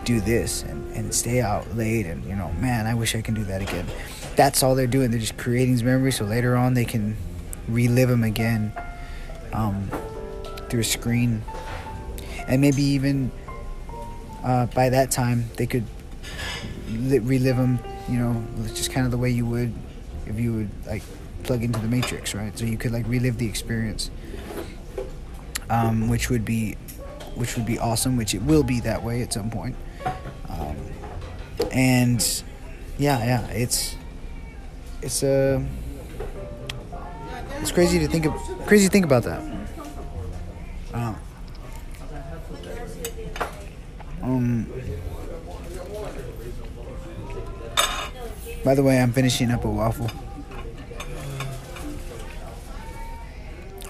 [0.05, 3.33] do this and, and stay out late and you know man i wish i can
[3.33, 3.85] do that again.
[4.35, 5.11] That's all they're doing.
[5.11, 7.15] They're just creating these memories so later on they can
[7.67, 8.73] relive them again
[9.53, 9.89] um,
[10.69, 11.43] through a screen.
[12.47, 13.31] And maybe even
[14.43, 15.85] uh, by that time they could
[16.89, 19.73] li- relive them you know just kind of the way you would
[20.27, 21.01] if you would like
[21.43, 22.57] plug into the matrix right?
[22.57, 24.11] So you could like relive the experience
[25.69, 26.73] um, which would be
[27.33, 29.75] which would be awesome which it will be that way at some point
[31.71, 32.43] and
[32.97, 33.95] yeah, yeah, it's
[35.01, 36.97] it's a uh,
[37.61, 38.33] it's crazy to think of
[38.65, 39.41] crazy to think about that.
[40.93, 41.13] Uh,
[44.21, 44.67] um.
[48.63, 50.09] By the way, I'm finishing up a waffle.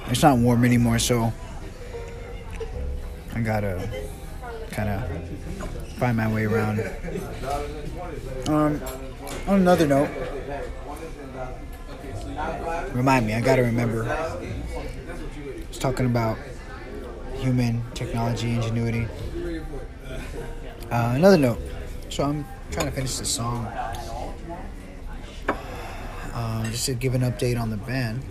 [0.08, 1.32] It's not warm anymore, so
[3.34, 3.89] I gotta
[4.75, 6.81] kind of find my way around.
[8.47, 8.81] Um,
[9.47, 10.09] on another note,
[12.91, 14.03] remind me, I gotta remember.
[14.03, 16.38] I was talking about
[17.35, 19.07] human technology ingenuity.
[20.91, 21.59] Uh, another note.
[22.09, 23.65] So I'm trying to finish the song.
[26.33, 28.21] Uh, just to give an update on the band.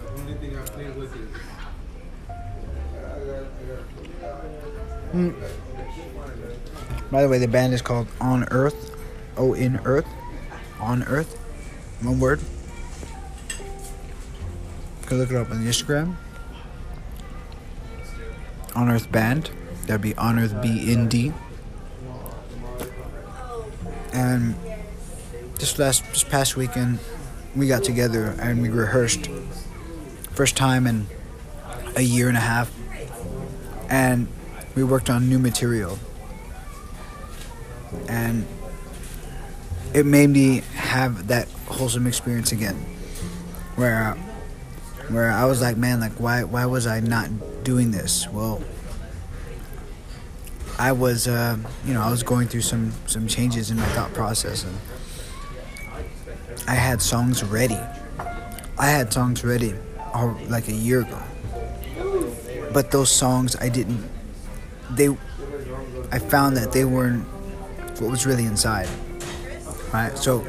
[5.15, 5.64] Mm.
[7.15, 8.91] By the way, the band is called On Earth.
[9.37, 10.09] O in Earth.
[10.81, 11.37] On Earth.
[12.03, 12.41] One word.
[15.07, 16.17] Can look it up on Instagram.
[18.75, 19.53] On Earth Band.
[19.87, 21.33] That'd be On Earth B N D.
[24.13, 24.57] And
[25.61, 26.99] this last this past weekend
[27.55, 29.31] we got together and we rehearsed.
[30.33, 31.07] First time in
[31.95, 32.75] a year and a half.
[33.89, 34.27] And
[34.75, 35.97] we worked on new material
[38.09, 38.47] and
[39.93, 42.75] it made me have that wholesome experience again
[43.77, 44.15] where
[45.09, 47.29] where I was like man like why why was I not
[47.65, 48.29] doing this?
[48.29, 48.63] Well
[50.79, 54.13] I was uh, you know I was going through some some changes in my thought
[54.13, 54.79] process and
[56.67, 57.79] I had songs ready.
[58.79, 59.75] I had songs ready
[60.49, 61.23] like a year ago.
[62.73, 64.09] But those songs I didn't
[64.91, 65.17] they
[66.11, 67.27] I found that they weren't
[68.01, 68.89] what was really inside.
[69.93, 70.17] Right?
[70.19, 70.47] So,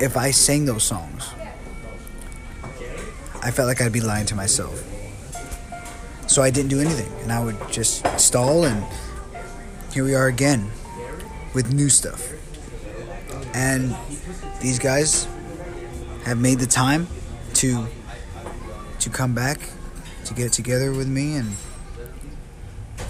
[0.00, 1.30] if I sang those songs,
[3.42, 4.82] I felt like I'd be lying to myself.
[6.26, 8.84] So I didn't do anything, and I would just stall, and
[9.92, 10.70] here we are again
[11.54, 12.32] with new stuff.
[13.54, 13.94] And
[14.60, 15.26] these guys
[16.24, 17.06] have made the time
[17.54, 17.86] to
[19.00, 19.58] to come back
[20.24, 21.50] to get together with me and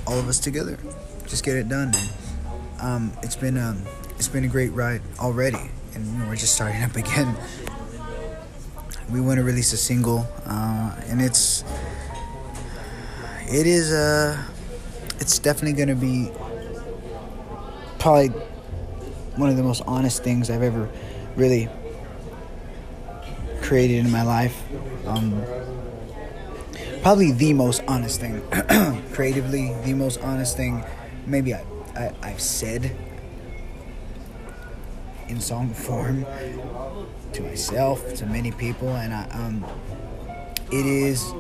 [0.07, 0.79] all of us together
[1.27, 1.93] just get it done
[2.83, 3.83] um, it's been um,
[4.19, 7.35] it's been a great ride already, and you know, we're just starting up again.
[9.11, 11.65] We want to release a single, uh, and it's
[13.47, 14.43] it is uh,
[15.21, 16.31] it's definitely gonna be
[17.99, 18.29] probably
[19.37, 20.89] one of the most honest things I've ever
[21.37, 21.69] really
[23.63, 24.61] created in my life.
[25.07, 25.41] Um,
[27.03, 28.43] probably the most honest thing,
[29.13, 30.85] creatively, the most honest thing
[31.27, 31.63] maybe I
[31.95, 32.97] I, I've said
[35.29, 36.27] in song form
[37.33, 39.65] to myself, to many people, and I, um,
[40.71, 41.33] it is,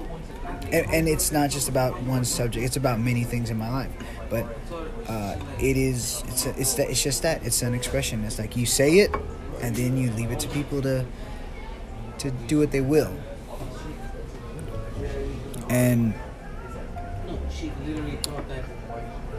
[0.73, 2.65] and, and, it's not just about one subject.
[2.65, 3.91] It's about many things in my life,
[4.31, 4.47] but
[5.09, 6.23] uh, it is.
[6.29, 6.91] It's a, it's that.
[6.91, 7.45] It's just that.
[7.45, 8.25] It's an expression.
[8.25, 9.15] It's like you say it,
[9.61, 11.05] and then you leave it to people to
[12.19, 13.13] to do what they will,
[15.69, 16.15] and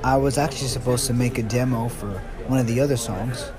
[0.04, 3.52] I was actually supposed to make a demo for one of the other songs.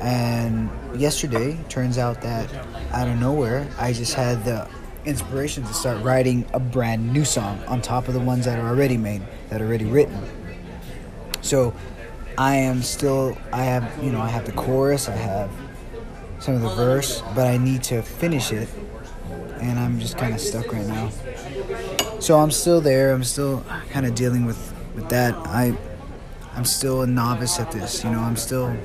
[0.00, 2.52] And yesterday, turns out that
[2.92, 4.68] out of nowhere, I just had the
[5.04, 8.68] inspiration to start writing a brand new song on top of the ones that are
[8.68, 10.22] already made, that are already written.
[11.40, 11.74] So
[12.36, 15.50] I am still, I have, you know, I have the chorus, I have
[16.40, 18.68] some of the verse, but I need to finish it,
[19.60, 21.10] and I'm just kind of stuck right now.
[22.20, 23.12] So I'm still there.
[23.12, 25.34] I'm still kind of dealing with with that.
[25.46, 25.76] I
[26.54, 28.02] I'm still a novice at this.
[28.04, 28.76] You know, I'm still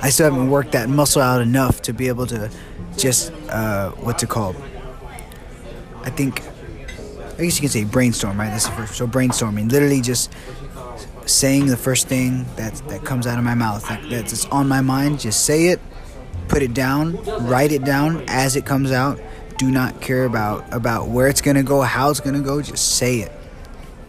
[0.00, 2.50] I still haven't worked that muscle out enough to be able to
[2.96, 4.30] just uh, what's it?
[6.04, 6.42] I think
[7.38, 8.50] I guess you can say brainstorm, right?
[8.50, 8.94] That's the first.
[8.94, 10.32] So brainstorming, literally just
[11.26, 15.20] saying the first thing that that comes out of my mouth, that's on my mind.
[15.20, 15.80] Just say it,
[16.48, 17.16] put it down,
[17.46, 19.20] write it down as it comes out.
[19.56, 22.60] Do not care about about where it's gonna go, how it's gonna go.
[22.60, 23.32] Just say it,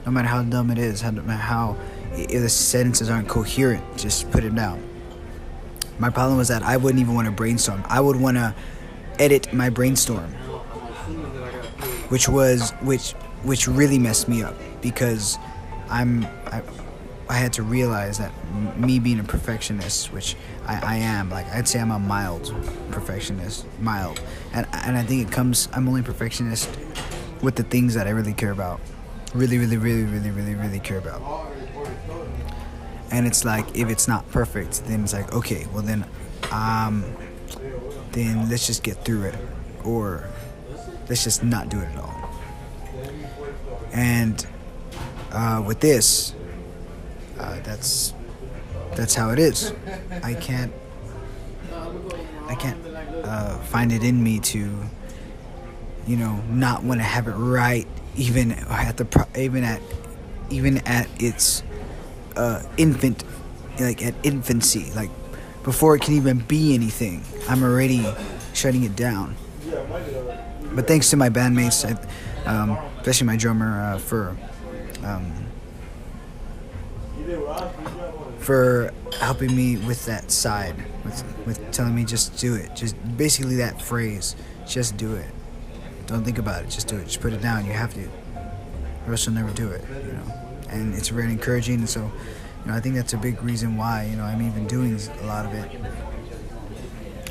[0.05, 1.77] no matter how dumb it is, no matter how
[2.13, 3.83] if the sentences aren't coherent.
[3.97, 4.81] Just put it down.
[5.99, 7.83] My problem was that I wouldn't even want to brainstorm.
[7.87, 8.55] I would want to
[9.19, 10.31] edit my brainstorm,
[12.09, 13.11] which was which
[13.43, 15.37] which really messed me up because
[15.89, 16.61] I'm I,
[17.29, 18.31] I had to realize that
[18.77, 20.35] me being a perfectionist, which
[20.65, 22.53] I, I am, like I'd say I'm a mild
[22.91, 24.21] perfectionist, mild,
[24.53, 25.69] and and I think it comes.
[25.73, 26.69] I'm only perfectionist
[27.41, 28.79] with the things that I really care about,
[29.33, 31.21] really, really, really, really, really, really care about.
[33.11, 36.05] And it's like if it's not perfect, then it's like okay, well then,
[36.51, 37.03] um,
[38.11, 39.35] then let's just get through it,
[39.83, 40.27] or
[41.09, 42.29] let's just not do it at all.
[43.91, 44.45] And
[45.31, 46.33] uh, with this,
[47.39, 48.13] uh, that's
[48.95, 49.73] that's how it is.
[50.23, 50.73] I can't
[52.47, 52.79] I can't
[53.23, 54.71] uh, find it in me to
[56.07, 59.81] you know not want to have it right even at the even at
[60.49, 61.63] even at its
[62.35, 63.23] uh, infant
[63.79, 65.09] like at infancy like
[65.63, 68.05] before it can even be anything I'm already
[68.53, 69.35] shutting it down
[70.73, 71.83] but thanks to my bandmates
[72.45, 74.35] um, especially my drummer uh, for
[75.03, 75.31] um,
[78.39, 83.55] for helping me with that side, with with telling me just do it, just basically
[83.57, 84.35] that phrase,
[84.67, 85.29] just do it.
[86.07, 87.05] Don't think about it, just do it.
[87.05, 87.65] Just put it down.
[87.65, 88.07] You have to,
[89.07, 89.83] or else you'll never do it.
[90.05, 90.23] You know,
[90.69, 91.75] and it's very encouraging.
[91.75, 94.67] And so, you know, I think that's a big reason why you know I'm even
[94.67, 95.71] doing a lot of it.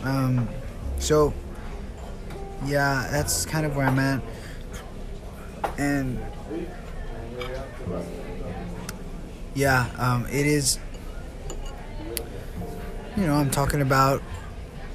[0.03, 0.49] Um,
[0.99, 1.35] so
[2.65, 4.23] yeah, that's kind of where I'm at,
[5.79, 6.21] and
[9.55, 10.79] yeah, um, it is.
[13.17, 14.23] You know, I'm talking about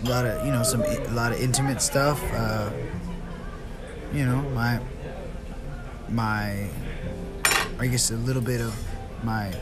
[0.03, 2.21] a lot of you know some a lot of intimate stuff.
[2.33, 2.71] Uh,
[4.13, 4.79] you know, my
[6.09, 6.69] my
[7.79, 8.73] I guess a little bit of
[9.23, 9.53] my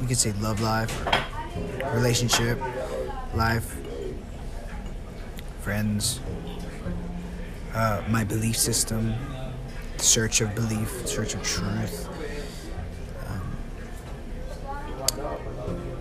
[0.00, 1.06] you could say love life,
[1.94, 2.58] relationship,
[3.34, 3.76] life,
[5.60, 6.20] friends,
[7.74, 9.14] uh, my belief system,
[9.98, 12.08] search of belief, search of truth.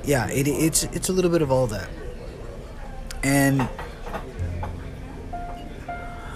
[0.09, 1.87] yeah, it, it's it's a little bit of all that,
[3.21, 3.69] and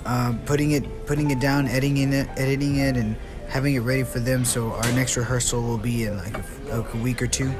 [0.05, 3.15] uh, putting it putting it down, editing it, editing it, and
[3.47, 4.45] having it ready for them.
[4.45, 7.51] So our next rehearsal will be in like a, a week or two.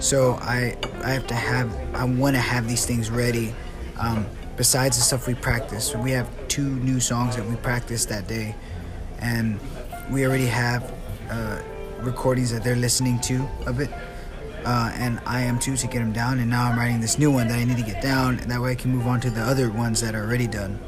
[0.00, 3.54] So I I have to have I want to have these things ready.
[3.98, 4.26] Um,
[4.56, 8.54] besides the stuff we practice, we have two new songs that we practiced that day,
[9.18, 9.60] and
[10.10, 10.92] we already have
[11.30, 11.60] uh,
[12.00, 13.90] recordings that they're listening to of it
[14.64, 16.38] uh, and I am too to get them down.
[16.38, 18.60] And now I'm writing this new one that I need to get down, and that
[18.60, 20.78] way I can move on to the other ones that are already done,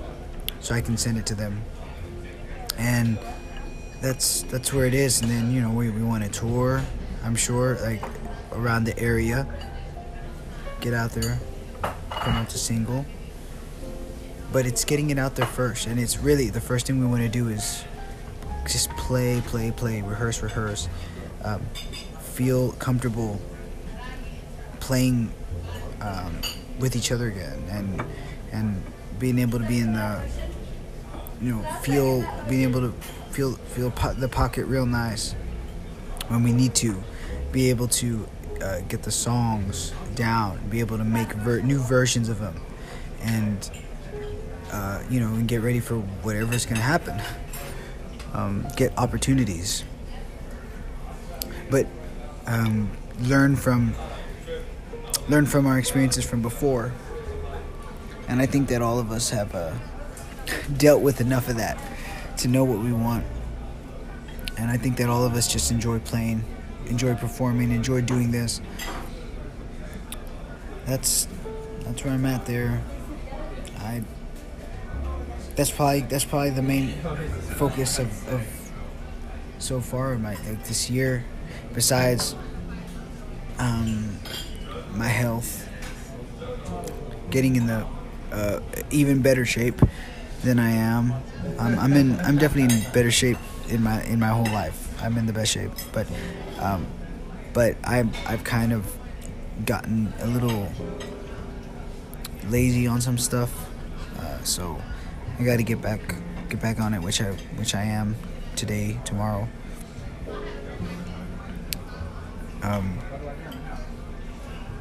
[0.64, 1.62] so I can send it to them.
[2.78, 3.18] And
[4.00, 5.20] that's that's where it is.
[5.20, 6.82] And then you know we we want to tour.
[7.22, 8.02] I'm sure like
[8.52, 9.46] around the area.
[10.80, 11.38] Get out there,
[12.10, 13.04] promote the single.
[14.52, 17.22] But it's getting it out there first, and it's really the first thing we want
[17.22, 17.84] to do is
[18.66, 20.88] just play, play, play, rehearse, rehearse.
[21.42, 21.60] Um,
[22.20, 23.40] feel comfortable
[24.80, 25.32] playing
[26.00, 26.40] um,
[26.78, 28.04] with each other again and
[28.52, 28.82] and
[29.18, 30.20] being able to be in the
[31.44, 32.92] you know feel being able to
[33.30, 35.34] feel feel po- the pocket real nice.
[36.28, 37.02] When we need to
[37.52, 38.26] be able to
[38.62, 42.60] uh, get the songs down be able to make ver- new versions of them
[43.20, 43.70] and
[44.72, 47.20] uh, you know and get ready for whatever's gonna happen.
[48.32, 49.84] Um, get opportunities.
[51.70, 51.86] But
[52.48, 52.90] um,
[53.20, 53.94] learn from
[55.28, 56.92] learn from our experiences from before.
[58.26, 59.74] And I think that all of us have uh,
[60.76, 61.78] dealt with enough of that
[62.38, 63.24] to know what we want.
[64.56, 66.44] And I think that all of us just enjoy playing,
[66.86, 68.60] enjoy performing, enjoy doing this.
[70.86, 71.26] That's
[71.80, 72.82] that's where I'm at there.
[73.78, 74.02] I
[75.56, 76.92] that's probably that's probably the main
[77.56, 78.42] focus of, of
[79.58, 81.24] so far my like this year.
[81.72, 82.36] Besides,
[83.58, 84.16] um,
[84.94, 85.68] my health,
[87.30, 87.86] getting in the
[88.30, 89.80] uh, even better shape
[90.44, 91.12] than I am.
[91.58, 92.20] Um, I'm in.
[92.20, 93.38] I'm definitely in better shape
[93.68, 95.02] in my in my whole life.
[95.02, 96.06] I'm in the best shape, but
[96.60, 96.86] um,
[97.52, 98.96] but I've I've kind of
[99.64, 100.70] gotten a little
[102.48, 103.50] lazy on some stuff,
[104.20, 104.80] uh, so
[105.38, 106.00] I got to get back
[106.48, 108.16] get back on it, which I which I am
[108.54, 109.48] today, tomorrow.
[112.62, 112.98] Um,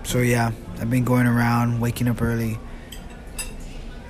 [0.03, 2.59] so yeah, I've been going around, waking up early,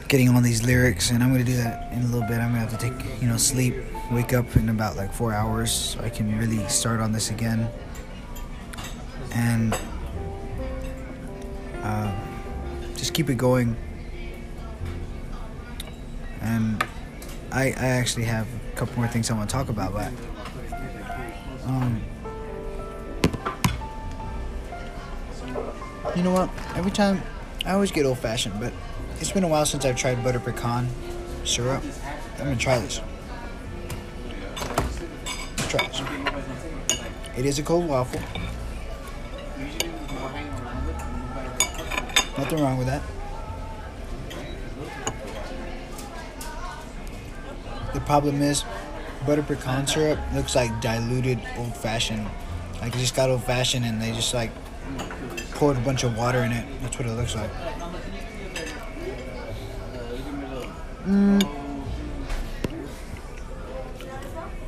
[0.07, 2.39] getting all these lyrics, and I'm gonna do that in a little bit.
[2.39, 3.75] I'm gonna have to take you know sleep,
[4.11, 7.69] wake up in about like four hours, so I can really start on this again,
[9.33, 9.77] and
[11.81, 12.13] uh,
[12.95, 13.75] just keep it going.
[16.41, 16.83] And
[17.51, 20.11] I I actually have a couple more things I want to talk about, but
[21.65, 22.01] um.
[26.15, 26.49] You know what?
[26.75, 27.23] Every time,
[27.65, 28.71] I always get old fashioned, but
[29.23, 30.89] it's been a while since I've tried butter pecan
[31.45, 31.81] syrup.
[32.33, 32.99] I'm gonna try this.
[35.57, 36.01] Let's try this.
[37.37, 38.19] It is a cold waffle.
[42.37, 43.01] Nothing wrong with that.
[47.93, 48.65] The problem is,
[49.25, 52.27] butter pecan syrup looks like diluted old fashioned.
[52.81, 54.51] Like it just got old fashioned and they just like
[55.51, 56.65] poured a bunch of water in it.
[56.81, 57.49] That's what it looks like.
[61.05, 61.43] Mm.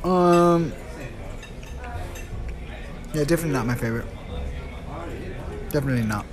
[0.04, 0.72] Um.
[3.14, 4.06] Yeah, definitely not my favorite.
[5.70, 6.26] Definitely not.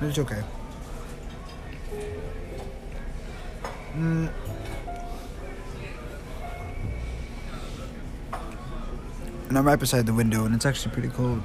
[0.00, 0.42] But it's okay.
[3.96, 4.28] Mm.
[9.48, 11.40] And I'm right beside the window, and it's actually pretty cold.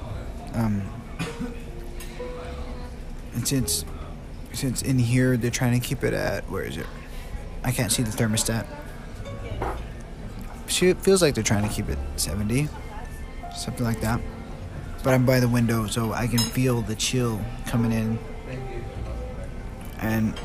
[0.55, 0.82] Um,
[3.36, 3.86] and since
[4.54, 6.88] since in here they're trying to keep it at where is it?
[7.64, 8.66] I can't see the thermostat.
[10.82, 12.70] It feels like they're trying to keep it 70,
[13.56, 14.22] something like that.
[15.04, 18.20] But I'm by the window, so I can feel the chill coming in.
[20.00, 20.39] And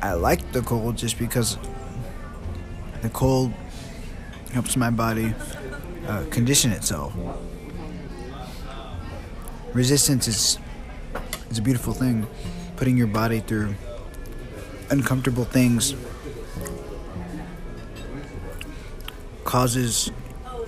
[0.00, 1.58] I like the cold just because
[3.02, 3.52] the cold
[4.52, 5.34] helps my body
[6.06, 7.12] uh, condition itself.
[9.72, 10.58] Resistance is
[11.50, 12.26] is a beautiful thing.
[12.76, 13.74] Putting your body through
[14.90, 15.94] uncomfortable things
[19.44, 20.10] causes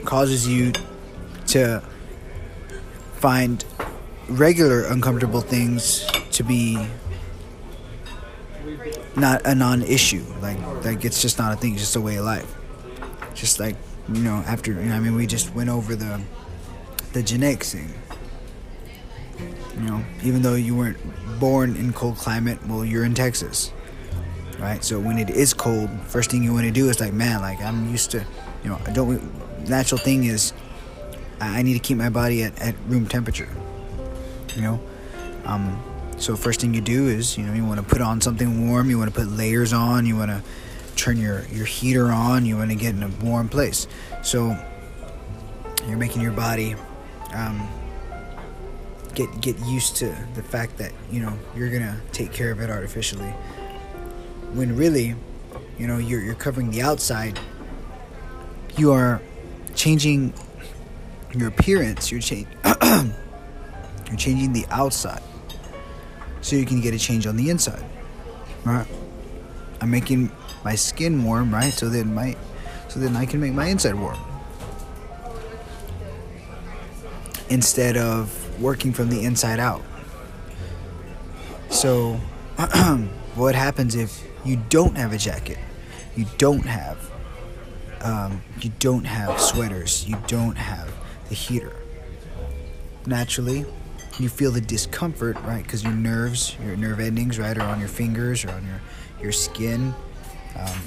[0.05, 0.73] causes you
[1.47, 1.83] to
[3.15, 3.65] find
[4.29, 6.79] regular uncomfortable things to be
[9.17, 10.25] not a non-issue.
[10.41, 12.55] Like like it's just not a thing it's just a way of life.
[13.35, 13.77] Just like
[14.09, 16.21] you know after you know, i mean we just went over the
[17.15, 17.93] the genetics thing
[19.77, 20.99] you know even though you weren't
[21.39, 23.73] born in cold climate well you're in texas
[24.61, 24.85] right?
[24.85, 27.61] So when it is cold first thing you want to do is like man like
[27.61, 28.25] i'm used to
[28.63, 30.53] you know i don't natural thing is
[31.41, 33.49] i need to keep my body at, at room temperature
[34.55, 34.81] you know?
[35.45, 35.83] Um
[36.17, 38.89] so first thing you do is you know you want to put on something warm
[38.89, 40.43] you want to put layers on you want to
[40.97, 43.87] turn your your heater on you want to get in a warm place.
[44.23, 44.57] So
[45.87, 46.77] you're making your body
[47.35, 47.69] um,
[49.15, 52.71] get get used to the fact that you know you're gonna take care of it
[52.71, 53.33] artificially.
[54.53, 55.15] When really
[55.79, 57.39] you know you're, you're covering the outside
[58.77, 59.21] you are
[59.75, 60.33] changing
[61.33, 62.45] your appearance you're, cha-
[64.07, 65.23] you're changing the outside.
[66.41, 67.85] So you can get a change on the inside
[68.65, 68.87] right?
[69.81, 70.31] I'm making
[70.65, 71.73] my skin warm right?
[71.73, 72.37] So then my
[72.89, 74.19] so then i can make my inside warm.
[77.49, 79.83] Instead of working from the inside out.
[81.71, 82.15] So,
[83.35, 85.59] what happens if you don't have a jacket?
[86.17, 87.11] You don't have,
[88.01, 90.07] um, you don't have sweaters.
[90.07, 90.93] You don't have
[91.29, 91.75] the heater.
[93.07, 93.65] Naturally,
[94.19, 95.63] you feel the discomfort, right?
[95.63, 98.81] Because your nerves, your nerve endings, right, are on your fingers or on your
[99.21, 99.95] your skin.
[100.57, 100.81] Um,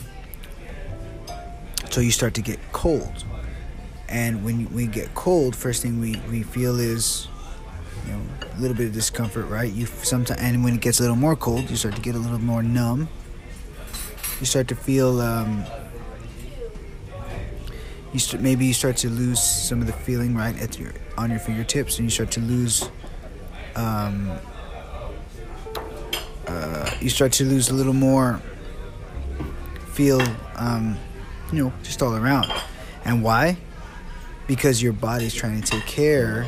[1.89, 3.25] so you start to get cold,
[4.07, 7.27] and when we get cold, first thing we, we feel is
[8.07, 9.71] you know, a little bit of discomfort, right?
[9.71, 12.19] You sometimes, and when it gets a little more cold, you start to get a
[12.19, 13.09] little more numb.
[14.39, 15.65] You start to feel, um,
[18.13, 21.29] you st- maybe you start to lose some of the feeling, right, at your on
[21.31, 22.89] your fingertips, and you start to lose,
[23.75, 24.31] um,
[26.47, 28.41] uh, you start to lose a little more
[29.93, 30.21] feel,
[30.55, 30.95] um,
[31.51, 32.45] you know, just all around.
[33.03, 33.57] And why?
[34.45, 36.45] Because your body's trying to take care.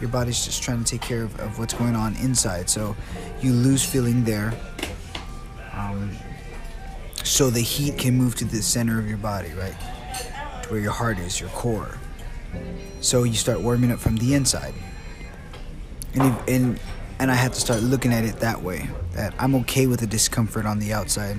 [0.00, 2.70] Your body's just trying to take care of, of what's going on inside.
[2.70, 2.96] So
[3.40, 4.54] you lose feeling there.
[5.72, 6.16] Um,
[7.22, 9.74] so the heat can move to the center of your body, right?
[10.62, 11.98] To where your heart is, your core.
[13.00, 14.74] So you start warming up from the inside.
[16.14, 16.80] And, if, and
[17.20, 18.88] and I had to start looking at it that way.
[19.12, 21.36] That I'm okay with the discomfort on the outside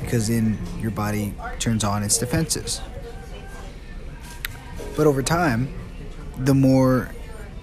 [0.00, 2.80] because then your body turns on its defenses.
[4.96, 5.68] But over time,
[6.38, 7.10] the more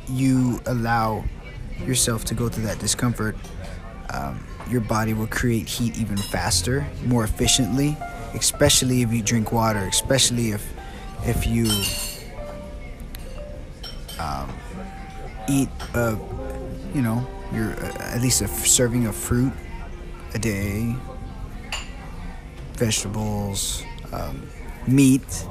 [0.07, 1.23] you allow
[1.85, 3.35] yourself to go through that discomfort,
[4.11, 7.97] um, your body will create heat even faster, more efficiently.
[8.33, 10.73] Especially if you drink water, especially if
[11.23, 11.65] if you
[14.19, 14.49] um,
[15.49, 16.17] eat, uh,
[16.93, 19.53] you know, your uh, at least a serving of fruit
[20.33, 20.93] a day,
[22.73, 24.49] vegetables, um,
[24.87, 25.45] meat.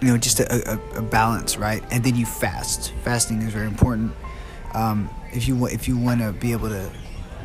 [0.00, 1.82] You know, just a, a, a, balance, right?
[1.90, 2.92] And then you fast.
[3.02, 4.12] Fasting is very important.
[4.72, 6.90] Um, if you if you want to be able to,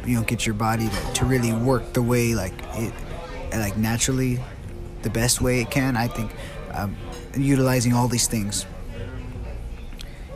[0.05, 2.93] you know, get your body to, to really work the way like it,
[3.53, 4.39] like naturally,
[5.01, 5.97] the best way it can.
[5.97, 6.31] I think
[6.73, 6.95] um,
[7.35, 8.65] utilizing all these things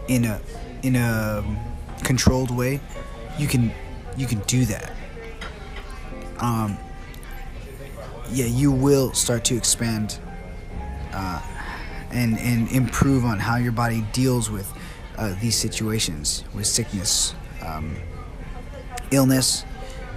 [0.07, 0.41] in a
[0.83, 1.43] in a
[2.03, 2.79] controlled way,
[3.37, 3.71] you can
[4.17, 4.91] you can do that.
[6.39, 6.77] Um,
[8.31, 10.19] yeah, you will start to expand
[11.13, 11.41] uh,
[12.11, 14.71] and and improve on how your body deals with
[15.17, 17.33] uh, these situations, with sickness,
[17.65, 17.95] um,
[19.11, 19.65] illness,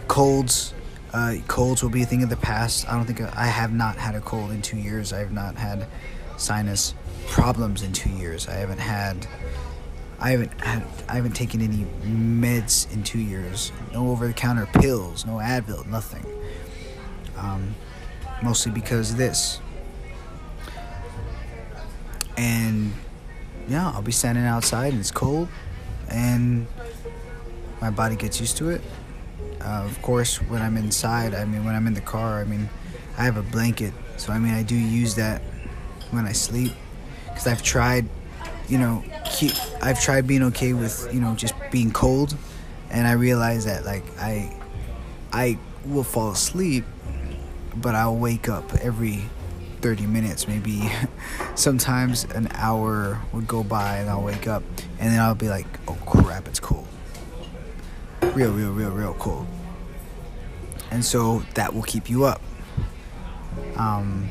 [0.08, 0.74] colds.
[1.12, 2.88] Uh, colds will be a thing of the past.
[2.88, 5.12] I don't think I have not had a cold in two years.
[5.12, 5.88] I have not had
[6.36, 6.94] sinus
[7.26, 8.48] problems in two years.
[8.48, 9.26] I haven't had
[10.20, 13.72] I haven't had, I haven't taken any meds in two years.
[13.94, 16.26] No over-the-counter pills, no Advil, nothing.
[17.38, 17.74] Um,
[18.42, 19.60] mostly because of this.
[22.40, 22.94] And
[23.68, 25.48] yeah, I'll be standing outside and it's cold,
[26.08, 26.66] and
[27.82, 28.80] my body gets used to it.
[29.60, 32.70] Uh, of course, when I'm inside, I mean, when I'm in the car, I mean,
[33.18, 35.42] I have a blanket, so I mean, I do use that
[36.12, 36.72] when I sleep
[37.26, 38.08] because I've tried
[38.70, 42.36] you know, keep, I've tried being okay with, you know, just being cold,
[42.88, 44.56] and I realize that like I,
[45.32, 46.84] I will fall asleep,
[47.76, 49.24] but I'll wake up every
[49.80, 50.90] 30 minutes, maybe
[51.54, 54.62] sometimes an hour would go by and I'll wake up
[54.98, 56.86] and then I'll be like, oh crap, it's cold.
[58.34, 59.46] Real, real, real, real cold.
[60.90, 62.42] And so that will keep you up.
[63.76, 64.28] Um,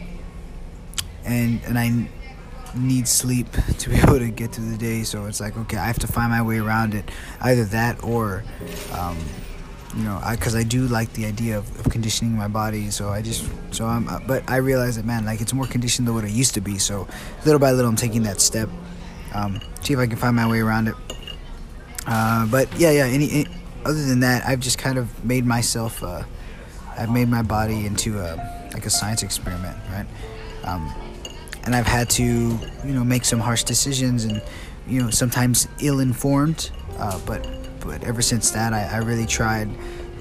[1.25, 2.09] and and I
[2.75, 3.47] need sleep
[3.79, 5.03] to be able to get through the day.
[5.03, 7.09] So it's like, okay, I have to find my way around it.
[7.41, 8.43] Either that or,
[8.93, 9.17] um,
[9.95, 12.91] you know, because I, I, do like the idea of, of, conditioning my body.
[12.91, 16.07] So I just, so I'm, uh, but I realize that, man, like it's more conditioned
[16.07, 16.77] than what it used to be.
[16.77, 17.07] So
[17.45, 18.69] little by little, I'm taking that step.
[19.33, 20.95] Um, see if I can find my way around it.
[22.05, 23.05] Uh, but yeah, yeah.
[23.05, 23.47] Any, any,
[23.85, 26.03] other than that, I've just kind of made myself.
[26.03, 26.23] Uh,
[26.97, 30.05] I've made my body into a like a science experiment, right?
[30.63, 30.93] Um,
[31.65, 32.59] and I've had to, you
[32.93, 34.41] know, make some harsh decisions and,
[34.87, 36.71] you know, sometimes ill-informed.
[36.97, 37.45] Uh, but
[37.81, 39.69] but ever since that, I, I really tried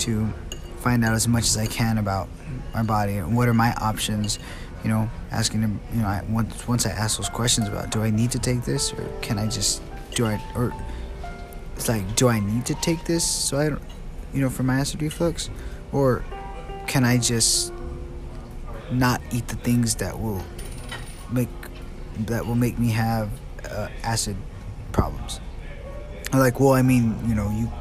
[0.00, 0.26] to
[0.78, 2.28] find out as much as I can about
[2.74, 4.38] my body and what are my options.
[4.84, 5.80] You know, asking them.
[5.92, 8.64] You know, I, once once I ask those questions about, do I need to take
[8.64, 9.82] this or can I just
[10.14, 10.72] do I or
[11.74, 13.82] it's like, do I need to take this so I don't,
[14.32, 15.50] you know, for my acid reflux,
[15.92, 16.24] or
[16.86, 17.72] can I just
[18.90, 20.42] not eat the things that will
[21.30, 21.48] make
[22.26, 23.30] that will make me have
[23.70, 24.36] uh, acid
[24.92, 25.40] problems.
[26.32, 27.72] Like, well, I mean, you know, you,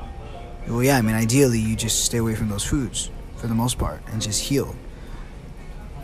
[0.67, 3.77] well, yeah, I mean, ideally, you just stay away from those foods for the most
[3.77, 4.75] part and just heal.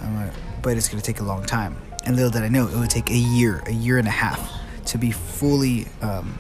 [0.02, 1.78] Like, but it's gonna take a long time.
[2.06, 4.52] And little did I know, it would take a year, a year and a half,
[4.88, 6.38] to be fully, um,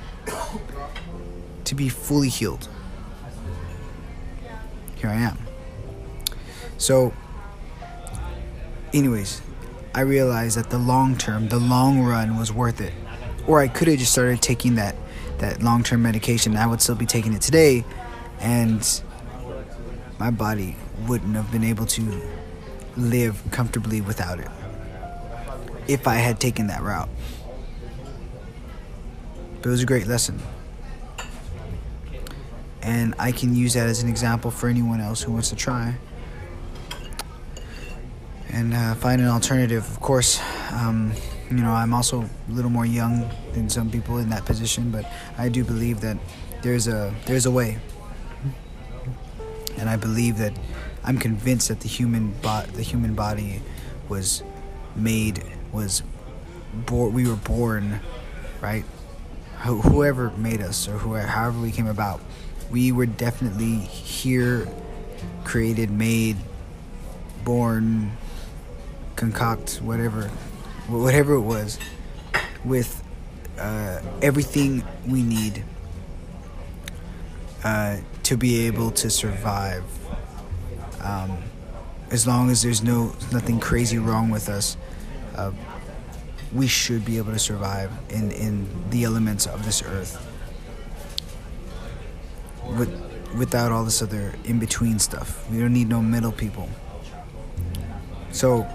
[1.63, 2.67] to be fully healed.
[4.95, 5.37] Here I am.
[6.77, 7.13] So,
[8.93, 9.41] anyways,
[9.95, 12.93] I realized that the long term, the long run was worth it.
[13.47, 14.95] Or I could have just started taking that
[15.43, 16.55] that long term medication.
[16.55, 17.83] I would still be taking it today,
[18.39, 19.01] and
[20.19, 20.75] my body
[21.07, 22.21] wouldn't have been able to
[22.95, 24.47] live comfortably without it
[25.87, 27.09] if I had taken that route.
[29.61, 30.39] But it was a great lesson.
[32.81, 35.95] And I can use that as an example for anyone else who wants to try
[38.49, 39.89] and uh, find an alternative.
[39.89, 40.39] Of course,
[40.71, 41.13] um,
[41.57, 45.05] you know, I'm also a little more young than some people in that position, but
[45.37, 46.17] I do believe that
[46.61, 47.79] there's a there's a way.
[49.77, 50.53] And I believe that
[51.03, 53.61] I'm convinced that the human bot the human body
[54.07, 54.43] was
[54.95, 56.03] made was
[56.73, 57.99] born we were born
[58.61, 58.85] right
[59.57, 62.21] Wh- whoever made us or whoever however we came about
[62.71, 64.67] we were definitely here
[65.43, 66.37] created made
[67.43, 68.11] born
[69.15, 70.31] concoct whatever
[70.88, 71.79] whatever it was
[72.63, 73.03] with
[73.57, 75.63] uh, everything we need
[77.63, 79.84] uh, to be able to survive.
[81.01, 81.38] Um,
[82.11, 84.77] as long as there's no nothing crazy wrong with us,
[85.36, 85.51] uh,
[86.53, 90.29] we should be able to survive in, in the elements of this earth.
[92.77, 92.91] With,
[93.36, 95.49] without all this other in between stuff.
[95.49, 96.69] We don't need no middle people.
[98.31, 98.67] So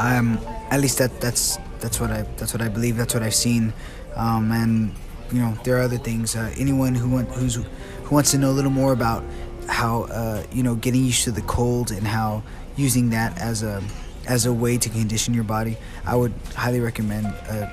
[0.00, 0.38] I'm
[0.70, 2.96] at least that that's that's what I that's what I believe.
[2.96, 3.74] That's what I've seen,
[4.16, 4.94] um, and
[5.30, 6.34] you know there are other things.
[6.34, 9.22] Uh, anyone who want, who's who wants to know a little more about
[9.68, 12.42] how uh, you know getting used to the cold and how
[12.76, 13.82] using that as a
[14.26, 15.76] as a way to condition your body,
[16.06, 17.68] I would highly recommend uh,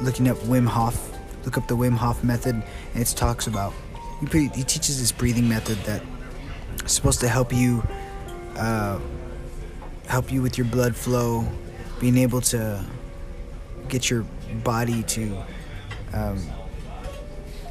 [0.00, 1.06] looking up Wim Hof.
[1.44, 3.74] Look up the Wim Hof method, and it talks about
[4.20, 6.02] he, he teaches this breathing method that
[6.84, 7.82] is supposed to help you
[8.56, 8.98] uh,
[10.10, 11.46] help you with your blood flow,
[12.00, 12.84] being able to
[13.88, 14.26] get your
[14.64, 15.40] body to
[16.12, 16.44] um,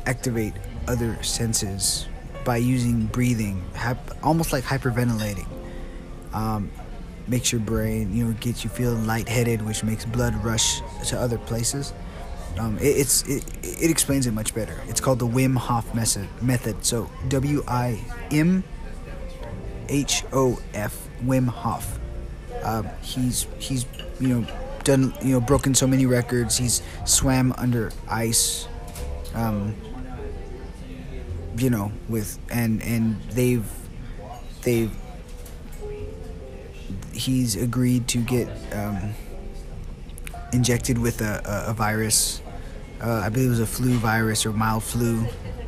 [0.05, 0.53] activate
[0.87, 2.07] other senses
[2.45, 3.61] by using breathing,
[4.23, 5.47] almost like hyperventilating.
[6.31, 6.71] Um,
[7.27, 11.37] makes your brain, you know, gets you feeling lightheaded, which makes blood rush to other
[11.37, 11.93] places.
[12.57, 14.79] Um, it, it's it, it explains it much better.
[14.87, 16.27] It's called the Wim Hof method.
[16.41, 16.85] Method.
[16.85, 18.63] So W I M
[19.89, 21.98] H O F Wim Hof.
[22.63, 23.85] Um, he's he's
[24.19, 24.47] you know
[24.83, 26.57] done you know broken so many records.
[26.57, 28.67] He's swam under ice.
[29.33, 29.75] Um,
[31.57, 33.69] you know with and and they've
[34.61, 34.91] they've
[37.11, 39.13] he's agreed to get um,
[40.53, 42.41] injected with a, a, a virus.
[43.01, 45.25] Uh, I believe it was a flu virus or mild flu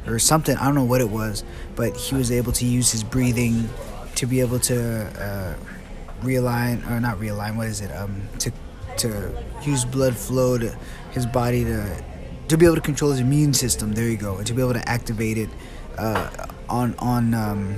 [0.08, 0.56] or something.
[0.58, 1.44] I don't know what it was,
[1.76, 3.70] but he was able to use his breathing
[4.16, 5.54] to be able to uh,
[6.22, 7.56] realign or not realign.
[7.56, 7.92] What is it?
[7.92, 8.52] Um, to
[8.98, 10.76] to use blood flow to
[11.12, 12.04] his body to
[12.48, 13.94] to be able to control his immune system.
[13.94, 15.50] There you go, and to be able to activate it
[15.98, 17.78] uh, on on um,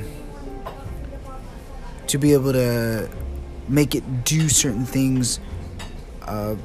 [2.08, 3.10] to be able to
[3.68, 5.40] make it do certain things
[6.24, 6.56] uh,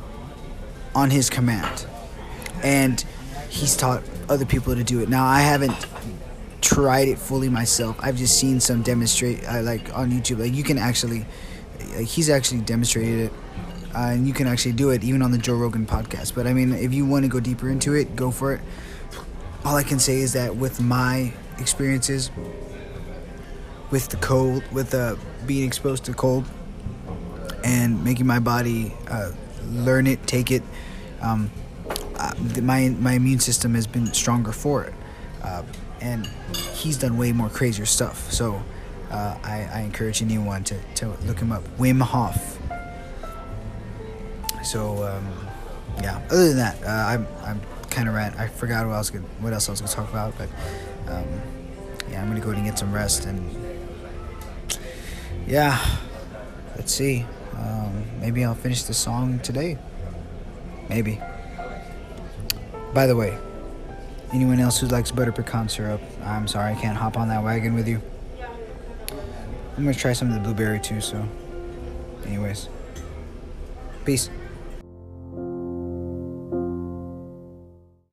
[0.94, 1.86] on his command,
[2.62, 3.04] and
[3.48, 5.08] he's taught other people to do it.
[5.08, 5.86] Now I haven't
[6.60, 7.96] tried it fully myself.
[8.00, 10.38] I've just seen some demonstrate uh, like on YouTube.
[10.38, 11.24] Like you can actually,
[11.80, 13.32] he's actually demonstrated it.
[13.94, 16.34] Uh, and you can actually do it even on the Joe Rogan podcast.
[16.34, 18.60] But I mean, if you want to go deeper into it, go for it.
[19.64, 22.30] All I can say is that with my experiences
[23.90, 25.16] with the cold, with uh,
[25.46, 26.44] being exposed to cold,
[27.64, 29.32] and making my body uh,
[29.66, 30.62] learn it, take it,
[31.20, 31.50] um,
[32.16, 34.94] uh, my my immune system has been stronger for it.
[35.42, 35.62] Uh,
[36.00, 36.26] and
[36.74, 38.30] he's done way more crazier stuff.
[38.30, 38.62] So
[39.10, 41.64] uh, I, I encourage anyone to, to look him up.
[41.78, 42.58] Wim Hof.
[44.64, 45.48] So um,
[46.02, 46.20] yeah.
[46.30, 48.38] Other than that, uh, I'm I'm kind of rant.
[48.38, 50.48] I forgot what else what else I was gonna talk about, but
[51.10, 51.26] um,
[52.10, 53.50] yeah, I'm gonna go and get some rest and
[55.46, 55.78] yeah.
[56.76, 57.24] Let's see.
[57.56, 59.78] Um, maybe I'll finish the song today.
[60.88, 61.20] Maybe.
[62.94, 63.36] By the way,
[64.32, 67.74] anyone else who likes butter pecan syrup, I'm sorry I can't hop on that wagon
[67.74, 68.00] with you.
[69.78, 71.00] I'm gonna try some of the blueberry too.
[71.00, 71.24] So,
[72.26, 72.68] anyways,
[74.04, 74.28] peace.